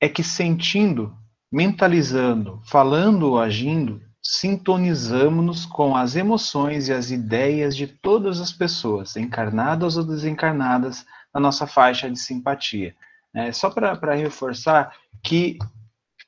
[0.00, 1.16] é que sentindo,
[1.52, 9.16] mentalizando, falando ou agindo, sintonizamos-nos com as emoções e as ideias de todas as pessoas,
[9.16, 12.94] encarnadas ou desencarnadas, na nossa faixa de simpatia.
[13.34, 15.58] É, só para reforçar que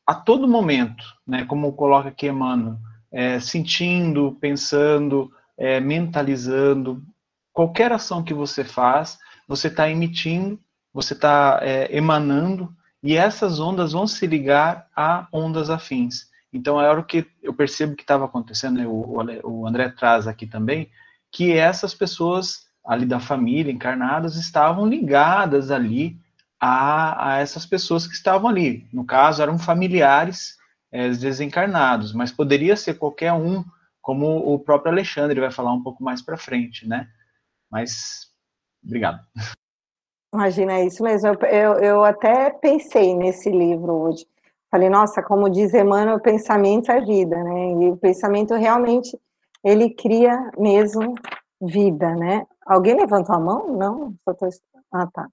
[0.07, 2.79] a todo momento, né, como coloca aqui Emmanuel,
[3.11, 7.03] é, sentindo, pensando, é, mentalizando.
[7.53, 10.61] Qualquer ação que você faz, você está emitindo,
[10.93, 16.29] você está é, emanando, e essas ondas vão se ligar a ondas afins.
[16.53, 20.91] Então, é hora que eu percebo que estava acontecendo, o, o André traz aqui também,
[21.31, 26.19] que essas pessoas ali da família, encarnadas, estavam ligadas ali
[26.59, 28.89] a, a essas pessoas que estavam ali.
[28.93, 30.57] No caso, eram familiares
[30.91, 33.63] é, desencarnados, mas poderia ser qualquer um,
[34.01, 37.09] como o próprio Alexandre vai falar um pouco mais para frente, né?
[37.71, 38.31] Mas,
[38.83, 39.21] obrigado.
[40.33, 41.29] Imagina, é isso mesmo.
[41.45, 44.27] Eu, eu, até pensei nesse livro hoje.
[44.71, 47.73] Falei, nossa, como diz Emmanuel, o pensamento é vida, né?
[47.73, 49.19] E o pensamento realmente,
[49.65, 51.15] ele cria mesmo
[51.61, 52.47] vida, né?
[52.67, 53.77] Alguém levantou a mão?
[53.77, 54.15] Não?
[54.25, 54.49] Só tô...
[54.93, 55.29] Ah, tá.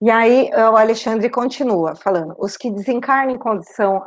[0.00, 4.02] E aí o Alexandre continua falando: os que desencarnam em condição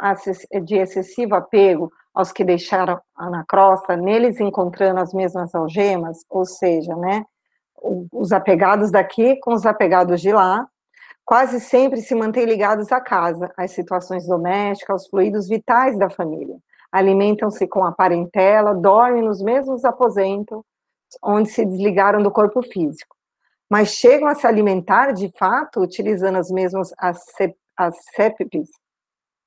[0.64, 6.96] de excessivo apego aos que deixaram na crosta, neles encontrando as mesmas algemas, ou seja,
[6.96, 7.24] né,
[8.12, 10.68] os apegados daqui com os apegados de lá,
[11.30, 16.58] quase sempre se mantêm ligados à casa, às situações domésticas, aos fluidos vitais da família.
[16.92, 20.64] Alimentam-se com a parentela, dormem nos mesmos aposentos
[21.24, 23.16] onde se desligaram do corpo físico.
[23.70, 27.24] Mas chegam a se alimentar, de fato, utilizando as mesmas as
[28.16, 28.72] CEPPs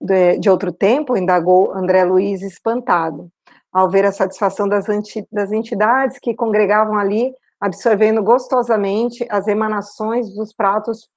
[0.01, 3.29] de, de outro tempo, indagou André Luiz espantado,
[3.73, 4.87] ao ver a satisfação das,
[5.33, 11.09] das entidades que congregavam ali, absorvendo gostosamente as emanações dos pratos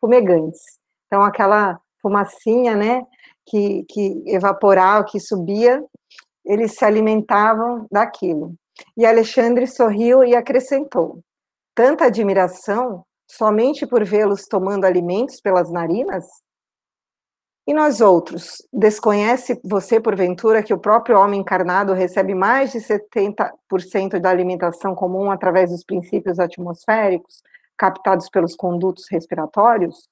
[0.00, 0.60] fumegantes.
[1.06, 3.02] Então, aquela fumacinha, né,
[3.46, 5.84] que, que evaporava, que subia,
[6.44, 8.54] eles se alimentavam daquilo.
[8.96, 11.20] E Alexandre sorriu e acrescentou:
[11.74, 16.26] tanta admiração somente por vê-los tomando alimentos pelas narinas?
[17.66, 24.18] E nós outros, desconhece você, porventura, que o próprio homem encarnado recebe mais de 70%
[24.18, 27.42] da alimentação comum através dos princípios atmosféricos,
[27.80, 30.06] captados pelos condutos respiratórios?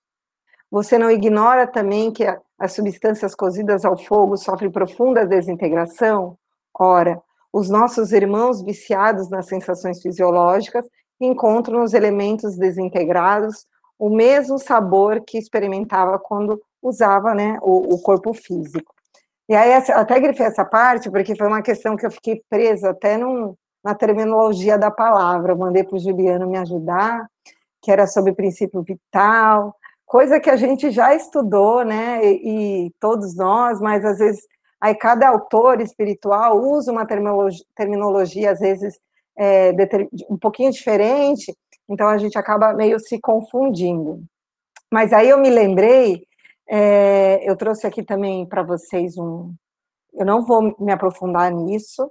[0.71, 2.25] Você não ignora também que
[2.59, 6.39] as substâncias cozidas ao fogo sofrem profunda desintegração?
[6.73, 7.21] Ora,
[7.53, 10.87] os nossos irmãos viciados nas sensações fisiológicas
[11.21, 13.67] encontram nos elementos desintegrados
[13.99, 18.95] o mesmo sabor que experimentava quando usava né, o, o corpo físico.
[19.47, 23.17] E aí, até grifei essa parte, porque foi uma questão que eu fiquei presa até
[23.17, 25.53] num, na terminologia da palavra.
[25.53, 27.27] Eu mandei para o Juliano me ajudar,
[27.83, 29.75] que era sobre princípio vital,
[30.07, 34.43] coisa que a gente já estudou, né, e, e todos nós, mas às vezes,
[34.81, 38.99] aí cada autor espiritual usa uma terminologia, terminologia às vezes,
[39.39, 39.73] é,
[40.31, 41.55] um pouquinho diferente,
[41.89, 44.23] então a gente acaba meio se confundindo.
[44.91, 46.29] Mas aí eu me lembrei
[46.69, 49.55] é, eu trouxe aqui também para vocês um.
[50.13, 52.11] Eu não vou me aprofundar nisso.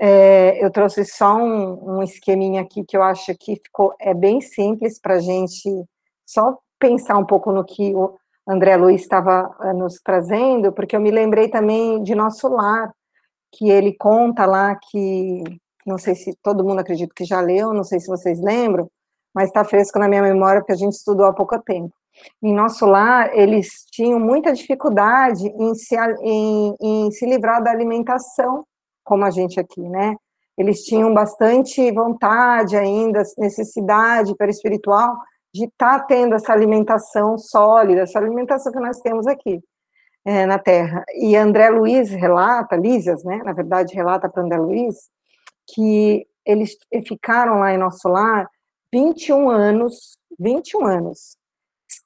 [0.00, 4.40] É, eu trouxe só um, um, esqueminha aqui que eu acho que ficou é bem
[4.40, 5.68] simples para a gente
[6.26, 8.16] só pensar um pouco no que o
[8.48, 12.92] André Luiz estava eh, nos trazendo, porque eu me lembrei também de nosso lar,
[13.52, 15.44] que ele conta lá que
[15.86, 18.88] não sei se todo mundo acredita que já leu, não sei se vocês lembram,
[19.34, 21.92] mas está fresco na minha memória porque a gente estudou há pouco tempo.
[22.42, 28.64] Em nosso lar, eles tinham muita dificuldade em se, em, em se livrar da alimentação,
[29.04, 30.16] como a gente aqui, né?
[30.56, 35.16] Eles tinham bastante vontade ainda, necessidade espiritual
[35.52, 39.60] de estar tá tendo essa alimentação sólida, essa alimentação que nós temos aqui
[40.24, 41.04] é, na Terra.
[41.14, 45.10] E André Luiz relata, Lísias, né, na verdade, relata para André Luiz,
[45.66, 46.76] que eles
[47.06, 48.48] ficaram lá em nosso lar
[48.92, 51.36] 21 anos, 21 anos,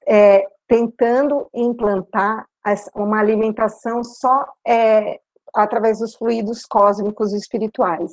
[0.06, 2.46] é, tentando implantar
[2.94, 5.20] uma alimentação só é,
[5.56, 8.12] através dos fluidos cósmicos e espirituais.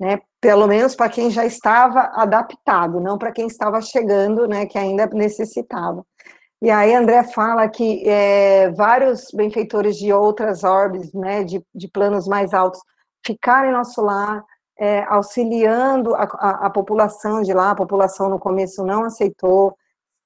[0.00, 4.78] Né, pelo menos para quem já estava adaptado, não para quem estava chegando, né, que
[4.78, 6.02] ainda necessitava.
[6.62, 12.26] E aí André fala que é, vários benfeitores de outras orbes, né, de, de planos
[12.26, 12.80] mais altos,
[13.24, 14.42] ficaram em nosso lar,
[14.78, 19.76] é, auxiliando a, a, a, população de lá, a população no começo não aceitou,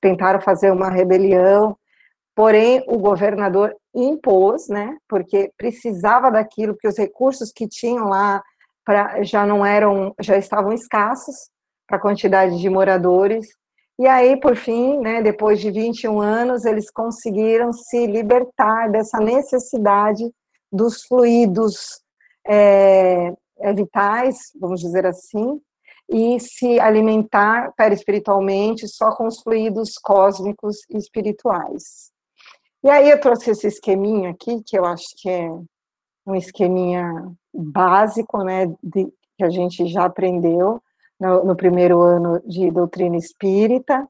[0.01, 1.77] tentaram fazer uma rebelião,
[2.35, 8.43] porém o governador impôs, né, porque precisava daquilo, porque os recursos que tinham lá
[8.85, 11.49] pra, já não eram, já estavam escassos
[11.87, 13.47] para a quantidade de moradores,
[13.97, 20.25] e aí, por fim, né, depois de 21 anos, eles conseguiram se libertar dessa necessidade
[20.73, 22.01] dos fluidos
[22.45, 23.33] é,
[23.73, 25.61] vitais, vamos dizer assim,
[26.09, 32.13] e se alimentar perispiritualmente só com os fluidos cósmicos e espirituais.
[32.85, 35.51] E aí eu trouxe esse esqueminha aqui, que eu acho que é
[36.27, 40.83] um esqueminha básico, né, de, que a gente já aprendeu
[41.19, 44.07] no, no, primeiro ano de doutrina espírita,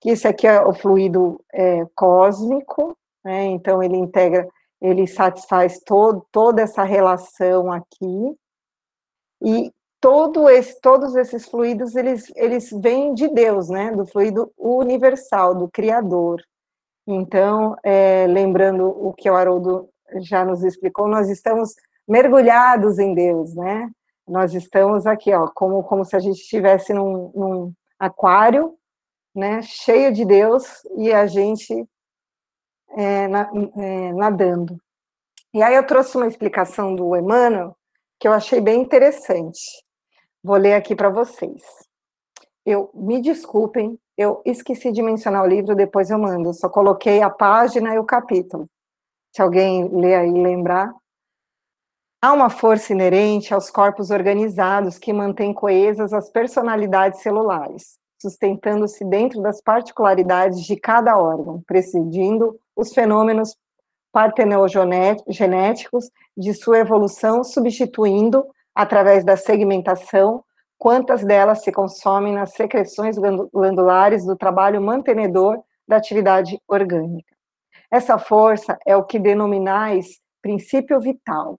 [0.00, 4.48] que isso aqui é o fluido é, cósmico, né, então ele integra,
[4.80, 8.36] ele satisfaz todo, toda essa relação aqui,
[9.40, 15.54] e todo esse, todos esses fluidos, eles, eles vêm de Deus, né, do fluido universal,
[15.54, 16.42] do Criador.
[17.10, 21.74] Então, é, lembrando o que o Haroldo já nos explicou, nós estamos
[22.06, 23.90] mergulhados em Deus, né,
[24.26, 28.76] nós estamos aqui, ó, como, como se a gente estivesse num, num aquário,
[29.34, 31.88] né, cheio de Deus, e a gente
[32.90, 34.78] é, na, é, nadando.
[35.54, 37.74] E aí eu trouxe uma explicação do Emmanuel,
[38.20, 39.60] que eu achei bem interessante.
[40.44, 41.62] Vou ler aqui para vocês.
[42.66, 47.30] Eu me desculpem, eu esqueci de mencionar o livro, depois eu mando, só coloquei a
[47.30, 48.68] página e o capítulo.
[49.32, 50.92] Se alguém ler aí lembrar.
[52.20, 59.40] Há uma força inerente aos corpos organizados que mantém coesas as personalidades celulares, sustentando-se dentro
[59.40, 63.56] das particularidades de cada órgão, presidindo os fenômenos
[64.12, 68.44] partenogenéticos de sua evolução, substituindo,
[68.74, 70.42] através da segmentação,
[70.78, 73.16] quantas delas se consomem nas secreções
[73.52, 77.34] glandulares do trabalho mantenedor da atividade orgânica.
[77.90, 81.58] Essa força é o que denominais princípio vital.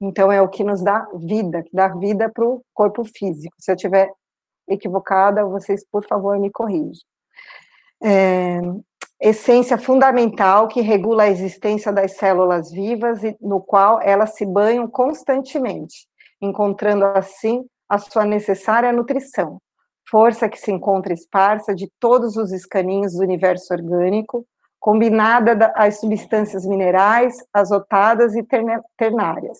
[0.00, 3.54] Então, é o que nos dá vida, que dá vida para o corpo físico.
[3.58, 4.12] Se eu estiver
[4.68, 7.02] equivocada, vocês, por favor, me corrijam.
[8.02, 8.60] É,
[9.20, 14.86] essência fundamental que regula a existência das células vivas e no qual elas se banham
[14.88, 16.06] constantemente,
[16.40, 19.60] encontrando assim a sua necessária nutrição.
[20.10, 24.46] Força que se encontra esparsa de todos os escaninhos do universo orgânico,
[24.78, 28.46] combinada às substâncias minerais, azotadas e
[28.96, 29.58] ternárias,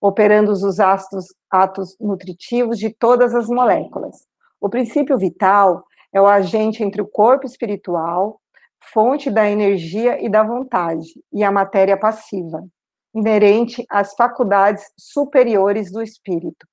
[0.00, 4.26] operando os atos, atos nutritivos de todas as moléculas.
[4.60, 8.40] O princípio vital é o agente entre o corpo espiritual,
[8.92, 12.64] fonte da energia e da vontade, e a matéria passiva,
[13.14, 16.66] inerente às faculdades superiores do espírito,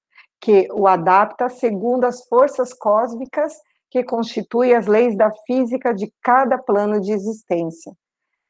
[0.44, 3.54] que o adapta segundo as forças cósmicas
[3.90, 7.94] que constituem as leis da física de cada plano de existência.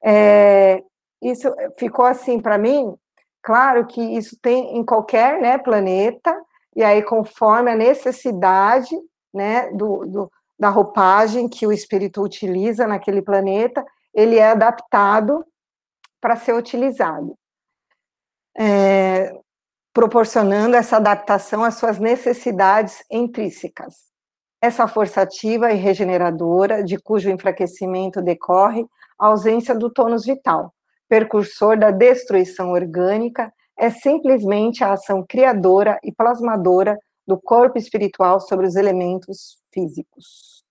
[0.03, 0.83] É,
[1.21, 2.95] isso ficou assim para mim,
[3.43, 6.35] claro que isso tem em qualquer né, planeta,
[6.75, 8.95] e aí conforme a necessidade
[9.31, 15.45] né, do, do da roupagem que o espírito utiliza naquele planeta, ele é adaptado
[16.19, 17.37] para ser utilizado,
[18.57, 19.37] é,
[19.93, 24.11] proporcionando essa adaptação às suas necessidades intrínsecas.
[24.59, 28.85] Essa força ativa e regeneradora, de cujo enfraquecimento decorre
[29.19, 30.73] a ausência do tônus vital,
[31.07, 38.65] percursor da destruição orgânica, é simplesmente a ação criadora e plasmadora do corpo espiritual sobre
[38.65, 40.63] os elementos físicos.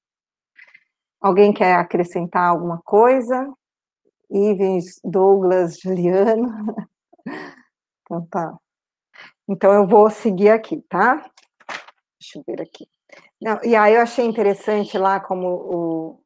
[1.20, 3.48] Alguém quer acrescentar alguma coisa?
[4.30, 6.50] Ivens, Douglas, Juliano?
[8.04, 8.58] Então tá.
[9.49, 11.24] Então eu vou seguir aqui, tá?
[12.20, 12.86] Deixa eu ver aqui.
[13.40, 16.20] Não, e aí eu achei interessante lá como o,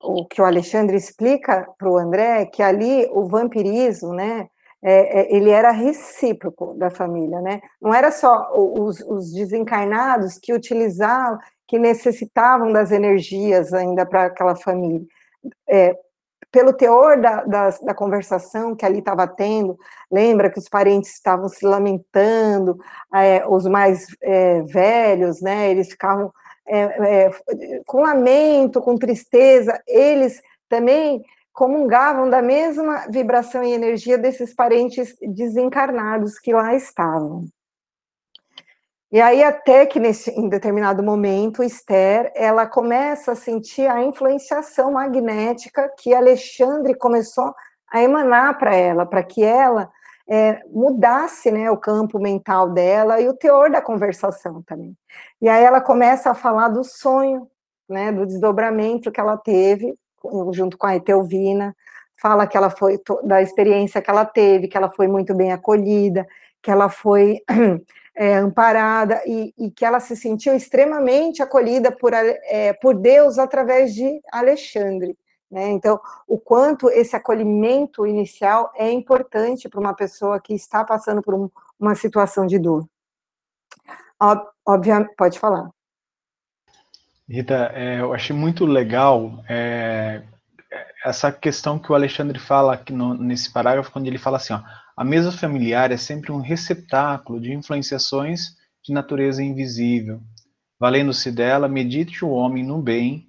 [0.00, 4.48] o que o Alexandre explica para o André, que ali o vampirismo, né,
[4.82, 7.60] é, é, ele era recíproco da família, né?
[7.80, 14.56] Não era só os, os desencarnados que utilizavam, que necessitavam das energias ainda para aquela
[14.56, 15.06] família.
[15.68, 15.96] É,
[16.52, 19.78] pelo teor da, da, da, conversação que ali estava tendo,
[20.10, 22.78] lembra que os parentes estavam se lamentando,
[23.14, 26.30] é, os mais é, velhos, né, eles ficavam
[26.68, 27.30] é,
[27.86, 36.38] com lamento, com tristeza, eles também comungavam da mesma vibração e energia desses parentes desencarnados
[36.38, 37.46] que lá estavam.
[39.12, 44.92] E aí até que nesse, em determinado momento, Esther, ela começa a sentir a influenciação
[44.92, 47.54] magnética que Alexandre começou
[47.90, 49.90] a emanar para ela, para que ela
[50.26, 54.96] é, mudasse né, o campo mental dela e o teor da conversação também.
[55.42, 57.46] E aí ela começa a falar do sonho,
[57.86, 59.94] né, do desdobramento que ela teve
[60.52, 61.76] junto com a Etelvina,
[62.16, 66.26] fala que ela foi da experiência que ela teve, que ela foi muito bem acolhida,
[66.62, 67.40] que ela foi
[68.14, 73.94] é, amparada e, e, que ela se sentiu extremamente acolhida por, é, por Deus através
[73.94, 75.16] de Alexandre.
[75.50, 75.70] Né?
[75.70, 81.34] Então, o quanto esse acolhimento inicial é importante para uma pessoa que está passando por
[81.34, 82.86] um, uma situação de dor.
[84.64, 85.68] Obviamente, pode falar.
[87.28, 90.22] Rita, é, eu achei muito legal é,
[91.04, 94.60] essa questão que o Alexandre fala aqui no, nesse parágrafo, quando ele fala assim, ó,
[95.02, 100.20] a mesa familiar é sempre um receptáculo de influenciações de natureza invisível.
[100.78, 103.28] Valendo-se dela, medite o homem no bem,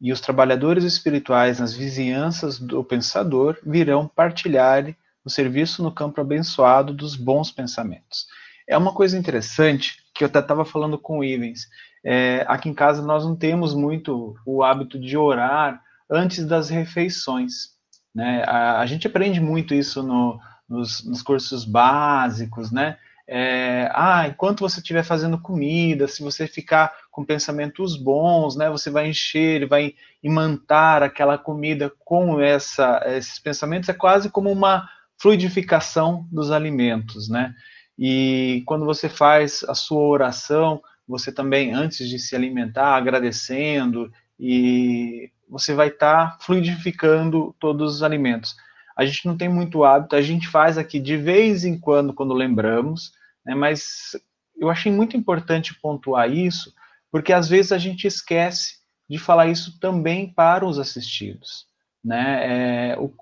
[0.00, 4.94] e os trabalhadores espirituais nas vizinhanças do pensador virão partilhar
[5.24, 8.28] o serviço no campo abençoado dos bons pensamentos.
[8.68, 11.66] É uma coisa interessante que eu até estava falando com o Ivens.
[12.04, 17.76] É, aqui em casa nós não temos muito o hábito de orar antes das refeições.
[18.14, 18.44] Né?
[18.46, 20.38] A, a gente aprende muito isso no,
[20.68, 22.98] nos, nos cursos básicos, né?
[23.30, 28.90] É, ah, enquanto você estiver fazendo comida, se você ficar com pensamentos bons, né, você
[28.90, 34.88] vai encher, vai imantar aquela comida com essa, esses pensamentos, é quase como uma
[35.18, 37.54] fluidificação dos alimentos, né?
[37.98, 45.30] E quando você faz a sua oração, você também, antes de se alimentar, agradecendo e
[45.48, 48.56] você vai estar tá fluidificando todos os alimentos.
[48.98, 52.34] A gente não tem muito hábito, a gente faz aqui de vez em quando, quando
[52.34, 53.12] lembramos,
[53.46, 54.16] né, mas
[54.58, 56.74] eu achei muito importante pontuar isso,
[57.10, 58.78] porque às vezes a gente esquece
[59.08, 61.66] de falar isso também para os assistidos.
[62.04, 62.90] Né?
[62.92, 63.12] É, o,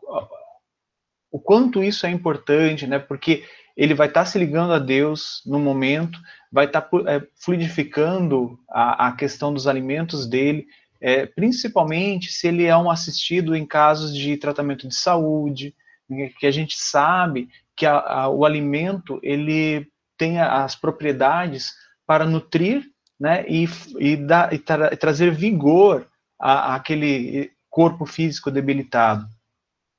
[1.30, 2.98] o quanto isso é importante, né?
[2.98, 3.44] porque
[3.76, 6.18] ele vai estar tá se ligando a Deus no momento,
[6.50, 10.66] vai estar tá, é, fluidificando a, a, questão dos alimentos dele,
[11.06, 15.72] é, principalmente se ele é um assistido em casos de tratamento de saúde,
[16.10, 19.86] né, que a gente sabe que a, a, o alimento ele
[20.18, 21.72] tem as propriedades
[22.04, 22.82] para nutrir
[23.20, 23.68] né, e,
[24.00, 24.18] e,
[24.50, 26.08] e, tra, trazer vigor
[26.40, 29.28] àquele corpo físico debilitado.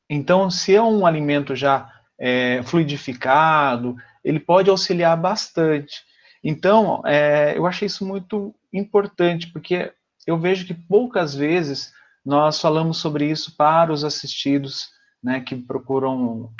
[0.10, 1.90] Então, se é um alimento já
[2.20, 3.96] é, fluidificado,
[4.26, 6.04] ele pode auxiliar bastante.
[6.44, 9.94] Então, é, eu achei isso muito importante, porque
[10.28, 11.94] eu vejo que poucas vezes
[12.26, 14.90] nós falamos sobre isso para os assistidos
[15.24, 16.52] né, que procuram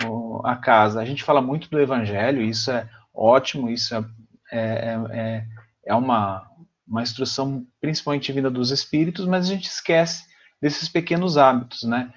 [0.44, 1.02] a casa.
[1.02, 4.04] A gente fala muito do evangelho, isso é ótimo, isso é,
[4.52, 5.46] é, é,
[5.86, 6.50] é uma,
[6.88, 10.26] uma instrução principalmente vinda dos espíritos, mas a gente esquece
[10.62, 12.12] desses pequenos hábitos, né?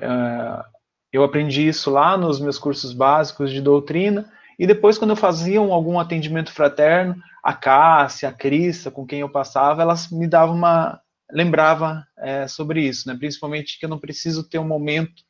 [0.00, 0.64] É,
[1.12, 4.28] eu aprendi isso lá nos meus cursos básicos de doutrina,
[4.58, 9.28] e depois, quando eu fazia algum atendimento fraterno, a Cássia, a Crista, com quem eu
[9.28, 11.00] passava, elas me davam uma.
[11.30, 13.16] lembrava é, sobre isso, né?
[13.18, 15.22] principalmente que eu não preciso ter um momento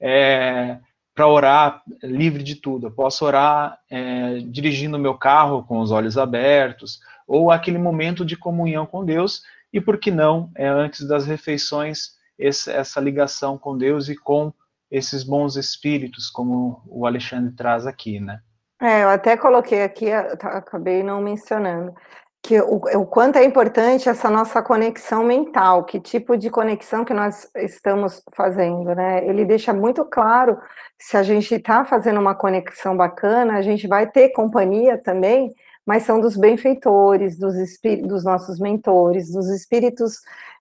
[0.00, 0.78] é,
[1.14, 2.86] para orar livre de tudo.
[2.86, 8.24] Eu posso orar é, dirigindo o meu carro com os olhos abertos, ou aquele momento
[8.24, 13.56] de comunhão com Deus, e por que não, é, antes das refeições, esse, essa ligação
[13.56, 14.52] com Deus e com
[14.90, 18.40] esses bons espíritos, como o Alexandre traz aqui, né?
[18.82, 21.94] É, eu até coloquei aqui, acabei não mencionando,
[22.42, 27.14] que o, o, quanto é importante essa nossa conexão mental, que tipo de conexão que
[27.14, 29.24] nós estamos fazendo, né?
[29.24, 30.58] Ele deixa muito claro
[30.98, 35.54] se a gente está fazendo uma conexão bacana, a gente vai ter companhia também,
[35.86, 37.54] mas são dos benfeitores, dos,
[38.02, 40.14] dos nossos mentores, dos espíritos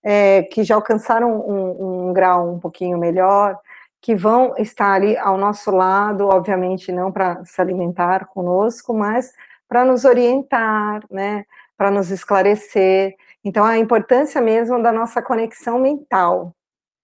[0.03, 3.57] é, que já alcançaram um, um grau um pouquinho melhor,
[4.01, 9.31] que vão estar ali ao nosso lado, obviamente não para se alimentar conosco, mas
[9.69, 11.45] para nos orientar, né,
[11.77, 13.15] para nos esclarecer.
[13.43, 16.53] Então, a importância mesmo da nossa conexão mental.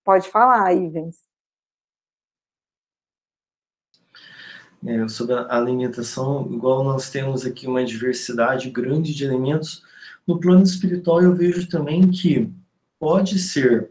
[0.03, 1.27] Pode falar, Ivens.
[4.85, 9.83] É, sobre a alimentação, igual nós temos aqui uma diversidade grande de alimentos,
[10.25, 12.51] no plano espiritual eu vejo também que
[12.99, 13.89] pode ser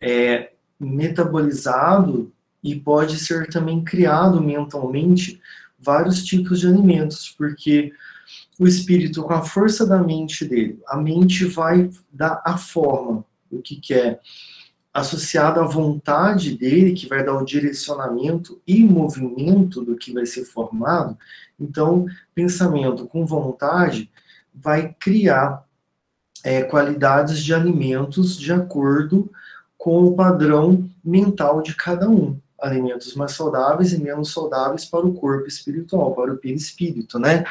[0.00, 5.40] é, metabolizado e pode ser também criado mentalmente
[5.78, 7.92] vários tipos de alimentos, porque
[8.58, 13.60] o espírito, com a força da mente dele, a mente vai dar a forma do
[13.60, 14.20] que quer,
[14.92, 20.44] associado à vontade dele, que vai dar o direcionamento e movimento do que vai ser
[20.44, 21.16] formado.
[21.60, 24.10] Então, pensamento com vontade
[24.54, 25.64] vai criar
[26.42, 29.30] é, qualidades de alimentos de acordo
[29.86, 32.40] com o padrão mental de cada um.
[32.60, 37.44] Alimentos mais saudáveis e menos saudáveis para o corpo espiritual, para o perispírito, né?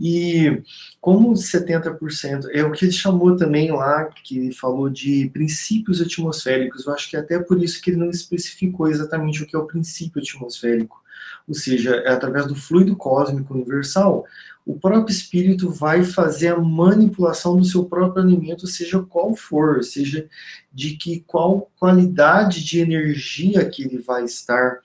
[0.00, 0.62] E
[0.98, 6.86] como 70% é o que ele chamou também lá, que ele falou de princípios atmosféricos,
[6.86, 9.58] eu acho que é até por isso que ele não especificou exatamente o que é
[9.58, 11.02] o princípio atmosférico,
[11.46, 14.24] ou seja, é através do fluido cósmico universal,
[14.66, 20.28] o próprio espírito vai fazer a manipulação do seu próprio alimento, seja qual for, seja
[20.72, 24.80] de que qual qualidade de energia que ele vai estar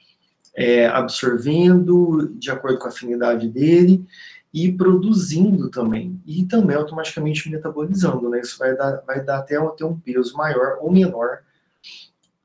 [0.55, 4.05] é, absorvendo, de acordo com a afinidade dele,
[4.53, 8.41] e produzindo também, e também automaticamente metabolizando, né?
[8.41, 11.39] Isso vai dar, vai dar até, até um peso maior ou menor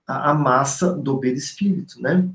[0.07, 2.27] a, massa do perispírito, né?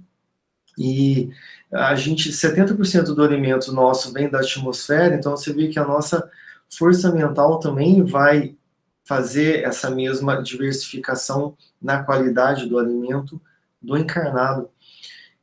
[0.78, 1.32] E
[1.72, 6.30] a gente, 70% do alimento nosso vem da atmosfera, então você vê que a nossa
[6.70, 8.56] força mental também vai
[9.04, 13.42] fazer essa mesma diversificação na qualidade do alimento
[13.82, 14.70] do encarnado.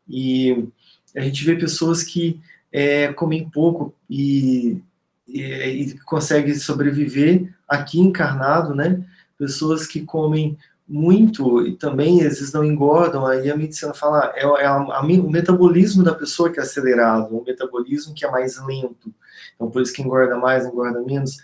[0.09, 0.69] E
[1.17, 4.81] a gente vê pessoas que é, comem pouco e,
[5.27, 9.05] e, e conseguem sobreviver aqui encarnado, né?
[9.39, 10.57] Pessoas que comem
[10.89, 15.31] muito e também vezes não engordam, aí a medicina fala é, é a, a, o
[15.31, 19.13] metabolismo da pessoa que é acelerado, o metabolismo que é mais lento.
[19.55, 21.37] Então por isso que engorda mais, engorda menos,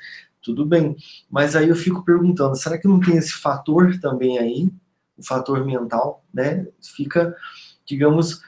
[0.43, 0.97] tudo bem.
[1.31, 4.71] Mas aí eu fico perguntando, será que não tem esse fator também aí,
[5.17, 6.67] o fator mental, né?
[6.97, 7.37] Fica,
[7.85, 8.43] digamos,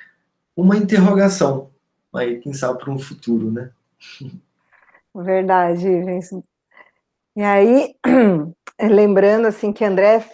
[0.57, 1.71] uma interrogação
[2.15, 3.71] aí, quem sabe para um futuro, né?
[5.15, 5.87] Verdade,
[7.37, 7.95] E aí,
[8.81, 10.25] lembrando, assim, que André,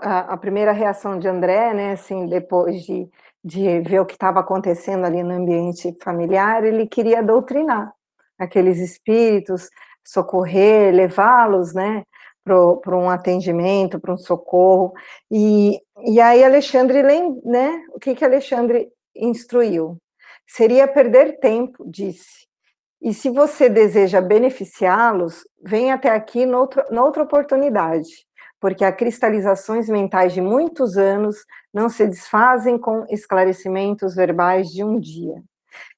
[0.00, 3.06] a, primeira reação de André, né, assim, depois de,
[3.44, 7.92] de ver o que estava acontecendo ali no ambiente familiar, ele queria doutrinar
[8.38, 9.68] aqueles espíritos,
[10.02, 12.04] socorrer, levá-los, né,
[12.42, 14.94] para um atendimento, para um socorro.
[15.30, 17.02] E, e aí Alexandre,
[17.44, 19.98] né, o que que Alexandre instruiu?
[20.46, 22.45] Seria perder tempo, disse.
[23.00, 28.26] E se você deseja beneficiá-los, vem até aqui noutra, noutra oportunidade,
[28.60, 31.36] porque as cristalizações mentais de muitos anos
[31.72, 35.42] não se desfazem com esclarecimentos verbais de um dia.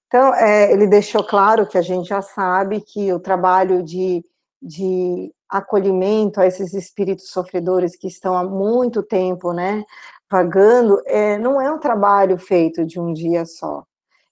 [0.07, 4.24] Então, é, ele deixou claro que a gente já sabe que o trabalho de,
[4.61, 9.84] de acolhimento a esses espíritos sofredores que estão há muito tempo, né,
[10.30, 13.84] vagando, é, não é um trabalho feito de um dia só.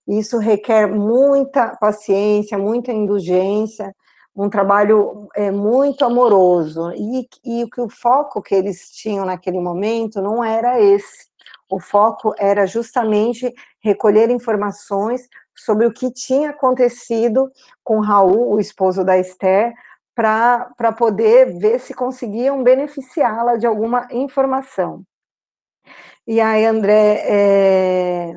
[0.07, 3.95] Isso requer muita paciência, muita indulgência,
[4.35, 6.93] um trabalho é, muito amoroso.
[6.93, 11.27] E, e o que o foco que eles tinham naquele momento não era esse.
[11.69, 17.51] O foco era justamente recolher informações sobre o que tinha acontecido
[17.83, 19.73] com Raul, o esposo da Esther,
[20.15, 25.03] para poder ver se conseguiam beneficiá-la de alguma informação.
[26.27, 28.37] E aí, André, é,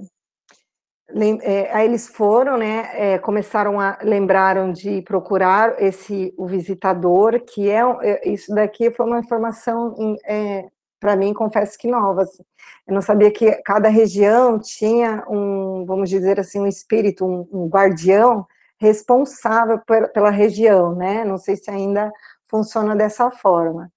[1.42, 7.70] é, aí eles foram, né, é, começaram a, lembraram de procurar esse, o visitador, que
[7.70, 9.96] é, é isso daqui foi uma informação,
[10.26, 10.66] é,
[11.00, 12.44] para mim, confesso que nova, assim.
[12.88, 17.68] eu não sabia que cada região tinha um, vamos dizer assim, um espírito, um, um
[17.68, 18.46] guardião,
[18.80, 19.82] responsável
[20.14, 21.26] pela região, né?
[21.26, 22.12] Não sei se ainda
[22.50, 23.92] funciona dessa forma.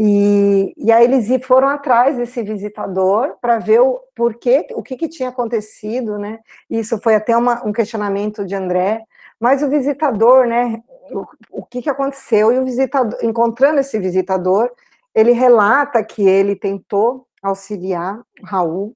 [0.00, 5.08] E, e aí eles foram atrás desse visitador para ver o porquê, o que, que
[5.08, 6.38] tinha acontecido, né?
[6.70, 9.02] Isso foi até uma, um questionamento de André,
[9.40, 10.80] mas o visitador, né?
[11.10, 12.52] O, o que, que aconteceu?
[12.52, 14.70] E o visitador, encontrando esse visitador,
[15.12, 18.94] ele relata que ele tentou auxiliar Raul,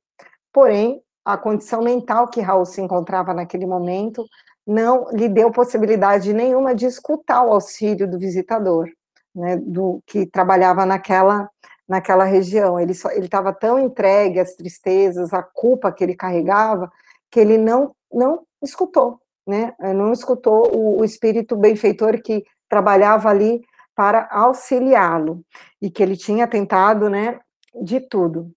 [0.52, 4.24] porém a condição mental que Raul se encontrava naquele momento
[4.64, 8.88] não lhe deu possibilidade nenhuma de escutar o auxílio do visitador,
[9.34, 11.48] né, do que trabalhava naquela
[11.88, 12.78] naquela região.
[12.80, 16.90] Ele ele estava tão entregue às tristezas, à culpa que ele carregava,
[17.30, 19.74] que ele não não escutou, né?
[19.94, 23.60] Não escutou o, o espírito benfeitor que trabalhava ali
[23.94, 25.44] para auxiliá-lo
[25.80, 27.38] e que ele tinha tentado, né,
[27.82, 28.50] de tudo.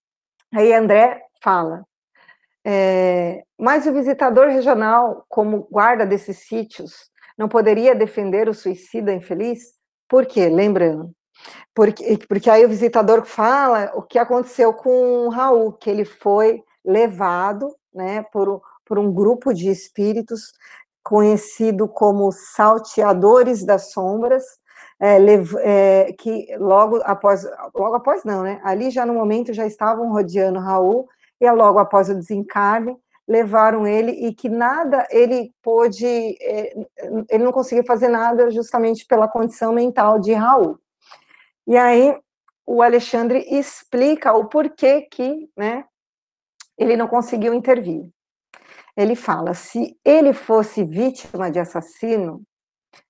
[0.54, 1.86] Aí André fala:
[2.66, 9.75] é, mas o visitador regional, como guarda desses sítios, não poderia defender o suicida infeliz?
[10.08, 10.50] Por quê?
[10.50, 11.12] Lembrando.
[11.74, 16.64] Porque, porque aí o visitador fala o que aconteceu com o Raul, que ele foi
[16.84, 20.54] levado né, por, por um grupo de espíritos
[21.04, 24.44] conhecido como salteadores das sombras,
[25.00, 25.18] é,
[25.60, 27.44] é, que logo após,
[27.76, 28.62] logo após não, né?
[28.64, 31.08] Ali já no momento já estavam rodeando Raul
[31.40, 32.98] e logo após o desencarne,
[33.28, 36.74] levaram ele e que nada ele pôde, é,
[37.30, 40.80] ele não conseguiu fazer nada justamente pela condição mental de Raul.
[41.68, 42.16] E aí
[42.66, 45.86] o Alexandre explica o porquê que, né,
[46.78, 48.10] ele não conseguiu intervir.
[48.96, 52.44] Ele fala: se ele fosse vítima de assassino,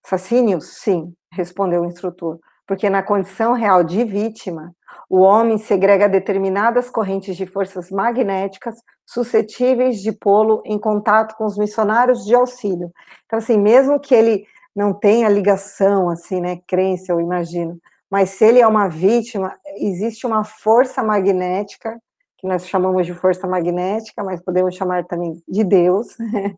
[0.04, 4.74] assassínio, sim, respondeu o instrutor, porque na condição real de vítima,
[5.10, 8.76] o homem segrega determinadas correntes de forças magnéticas
[9.06, 12.92] suscetíveis de pô-lo em contato com os missionários de auxílio.
[13.26, 14.46] Então, assim, mesmo que ele
[14.76, 17.80] não tenha ligação, assim, né, crença, eu imagino,
[18.10, 22.00] mas se ele é uma vítima, existe uma força magnética,
[22.38, 26.08] que nós chamamos de força magnética, mas podemos chamar também de Deus,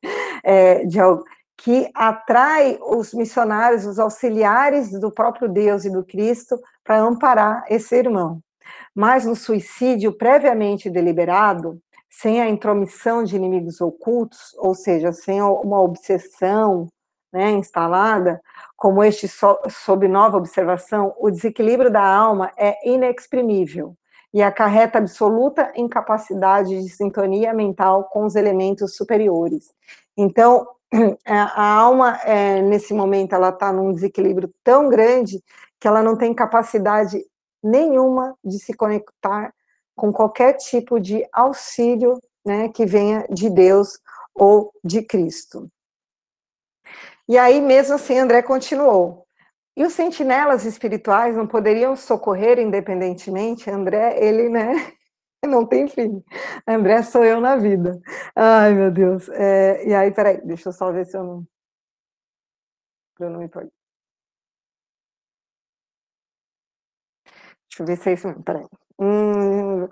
[0.44, 1.00] é, de,
[1.58, 7.96] que atrai os missionários, os auxiliares do próprio Deus e do Cristo para amparar esse
[7.96, 8.40] irmão.
[8.94, 11.80] Mas no suicídio previamente deliberado,
[12.10, 16.88] sem a intromissão de inimigos ocultos, ou seja, sem uma obsessão
[17.32, 18.42] né, instalada,
[18.76, 23.96] como este so, sob nova observação, o desequilíbrio da alma é inexprimível
[24.34, 29.74] e acarreta absoluta incapacidade de sintonia mental com os elementos superiores.
[30.16, 30.68] Então,
[31.26, 35.42] a alma, é, nesse momento, ela está num desequilíbrio tão grande
[35.80, 37.24] que ela não tem capacidade
[37.64, 39.54] nenhuma de se conectar
[39.98, 44.00] com qualquer tipo de auxílio né, que venha de Deus
[44.34, 45.70] ou de Cristo.
[47.28, 49.28] E aí, mesmo assim, André continuou.
[49.76, 53.70] E os sentinelas espirituais não poderiam socorrer independentemente?
[53.70, 54.72] André, ele, né,
[55.46, 56.24] não tem fim.
[56.68, 58.00] André sou eu na vida.
[58.36, 59.28] Ai, meu Deus.
[59.30, 61.48] É, e aí, peraí, deixa eu só ver se eu não.
[63.20, 63.72] Eu não me Deixa
[67.80, 68.66] eu ver se é isso mesmo, peraí.
[69.00, 69.88] Hum,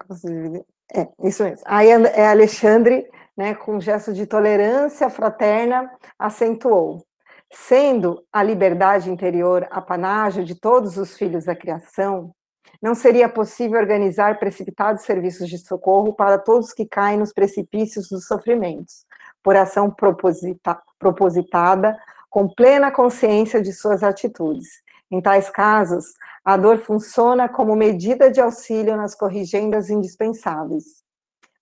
[0.93, 1.63] é, isso mesmo.
[1.65, 7.05] Aí é Alexandre, né, com um gesto de tolerância fraterna, acentuou.
[7.51, 12.33] Sendo a liberdade interior apanágio de todos os filhos da criação,
[12.81, 18.27] não seria possível organizar precipitados serviços de socorro para todos que caem nos precipícios dos
[18.27, 19.05] sofrimentos,
[19.41, 21.97] por ação proposita propositada,
[22.29, 24.83] com plena consciência de suas atitudes.
[25.11, 26.05] Em tais casos,
[26.43, 31.03] a dor funciona como medida de auxílio nas corrigendas indispensáveis.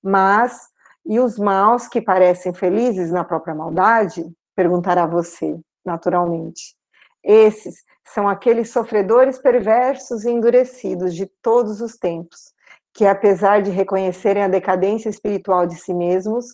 [0.02, 0.70] Mas,
[1.06, 4.26] e os maus que parecem felizes na própria maldade?
[4.56, 6.76] Perguntará você, naturalmente.
[7.24, 12.54] Esses são aqueles sofredores perversos e endurecidos de todos os tempos,
[12.94, 16.46] que, apesar de reconhecerem a decadência espiritual de si mesmos,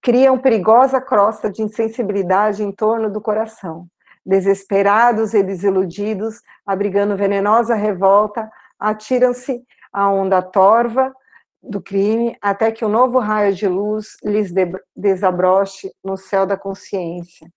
[0.00, 3.86] criam perigosa crosta de insensibilidade em torno do coração.
[4.24, 9.62] Desesperados e desiludidos, abrigando venenosa revolta, atiram-se
[9.92, 11.14] à onda torva
[11.62, 14.52] do crime até que um novo raio de luz lhes
[14.94, 17.48] desabroche no céu da consciência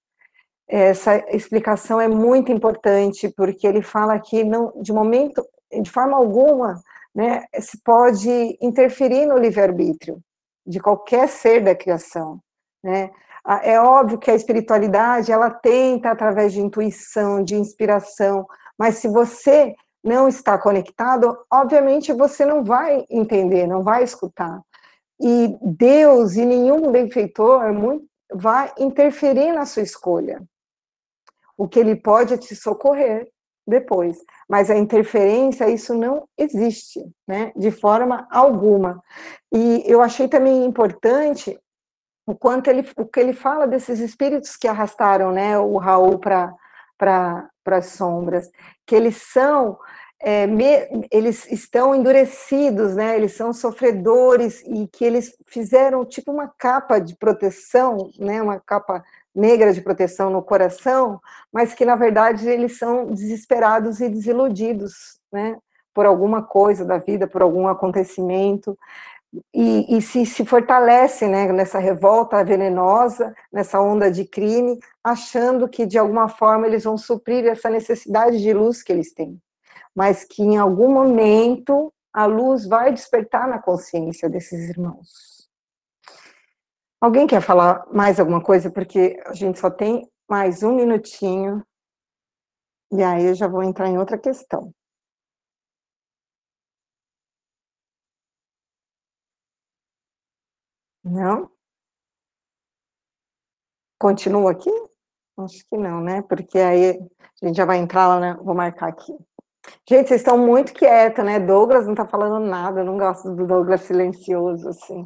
[0.67, 5.45] essa explicação é muito importante, porque ele fala que não, de momento,
[5.81, 6.81] de forma alguma,
[7.15, 10.19] né, se pode interferir no livre-arbítrio
[10.65, 12.39] de qualquer ser da criação,
[12.83, 13.09] né?
[13.63, 18.45] É óbvio que a espiritualidade, ela tenta através de intuição, de inspiração,
[18.77, 19.73] mas se você
[20.03, 24.61] não está conectado, obviamente você não vai entender, não vai escutar.
[25.19, 27.61] E Deus e nenhum benfeitor
[28.33, 30.41] vai interferir na sua escolha.
[31.57, 33.29] O que ele pode é te socorrer
[33.65, 34.17] depois,
[34.47, 39.01] mas a interferência, isso não existe, né, de forma alguma.
[39.53, 41.57] E eu achei também importante
[42.27, 46.53] o quanto ele, o que ele fala desses espíritos que arrastaram, né, o Raul para
[46.97, 48.49] para as sombras,
[48.83, 49.77] que eles são
[50.19, 50.65] é, me,
[51.11, 53.15] eles estão endurecidos, né?
[53.15, 58.41] Eles são sofredores e que eles fizeram tipo uma capa de proteção, né?
[58.41, 59.03] Uma capa
[59.37, 61.21] negra de proteção no coração,
[61.53, 65.57] mas que na verdade eles são desesperados e desiludidos, né,
[65.93, 68.77] por alguma coisa da vida, por algum acontecimento,
[69.53, 75.85] e, e se, se fortalecem, né, nessa revolta venenosa, nessa onda de crime, achando que
[75.85, 79.41] de alguma forma eles vão suprir essa necessidade de luz que eles têm,
[79.95, 85.47] mas que em algum momento a luz vai despertar na consciência desses irmãos.
[86.99, 88.71] Alguém quer falar mais alguma coisa?
[88.71, 91.63] Porque a gente só tem mais um minutinho.
[92.91, 94.73] E aí eu já vou entrar em outra questão.
[101.07, 101.49] Não?
[103.99, 104.69] Continua aqui?
[105.37, 106.21] Acho que não, né?
[106.23, 106.99] Porque aí
[107.41, 108.33] a gente já vai entrar lá, né?
[108.41, 109.13] Vou marcar aqui.
[109.87, 111.39] Gente, vocês estão muito quietos, né?
[111.39, 115.03] Douglas não está falando nada, eu não gosto do Douglas silencioso, assim.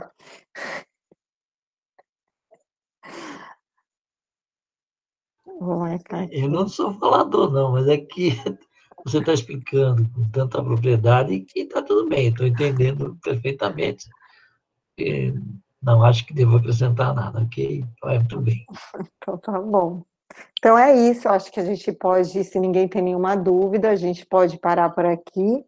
[6.32, 8.32] Eu não sou falador, não, mas é que
[9.06, 14.10] você está explicando com tanta propriedade que está tudo bem, estou entendendo perfeitamente.
[14.98, 15.34] E
[15.82, 17.84] não acho que devo acrescentar nada, ok?
[18.02, 18.66] Vai muito bem.
[19.18, 20.04] Então tá bom.
[20.58, 24.26] Então é isso, acho que a gente pode, se ninguém tem nenhuma dúvida, a gente
[24.26, 25.66] pode parar por aqui,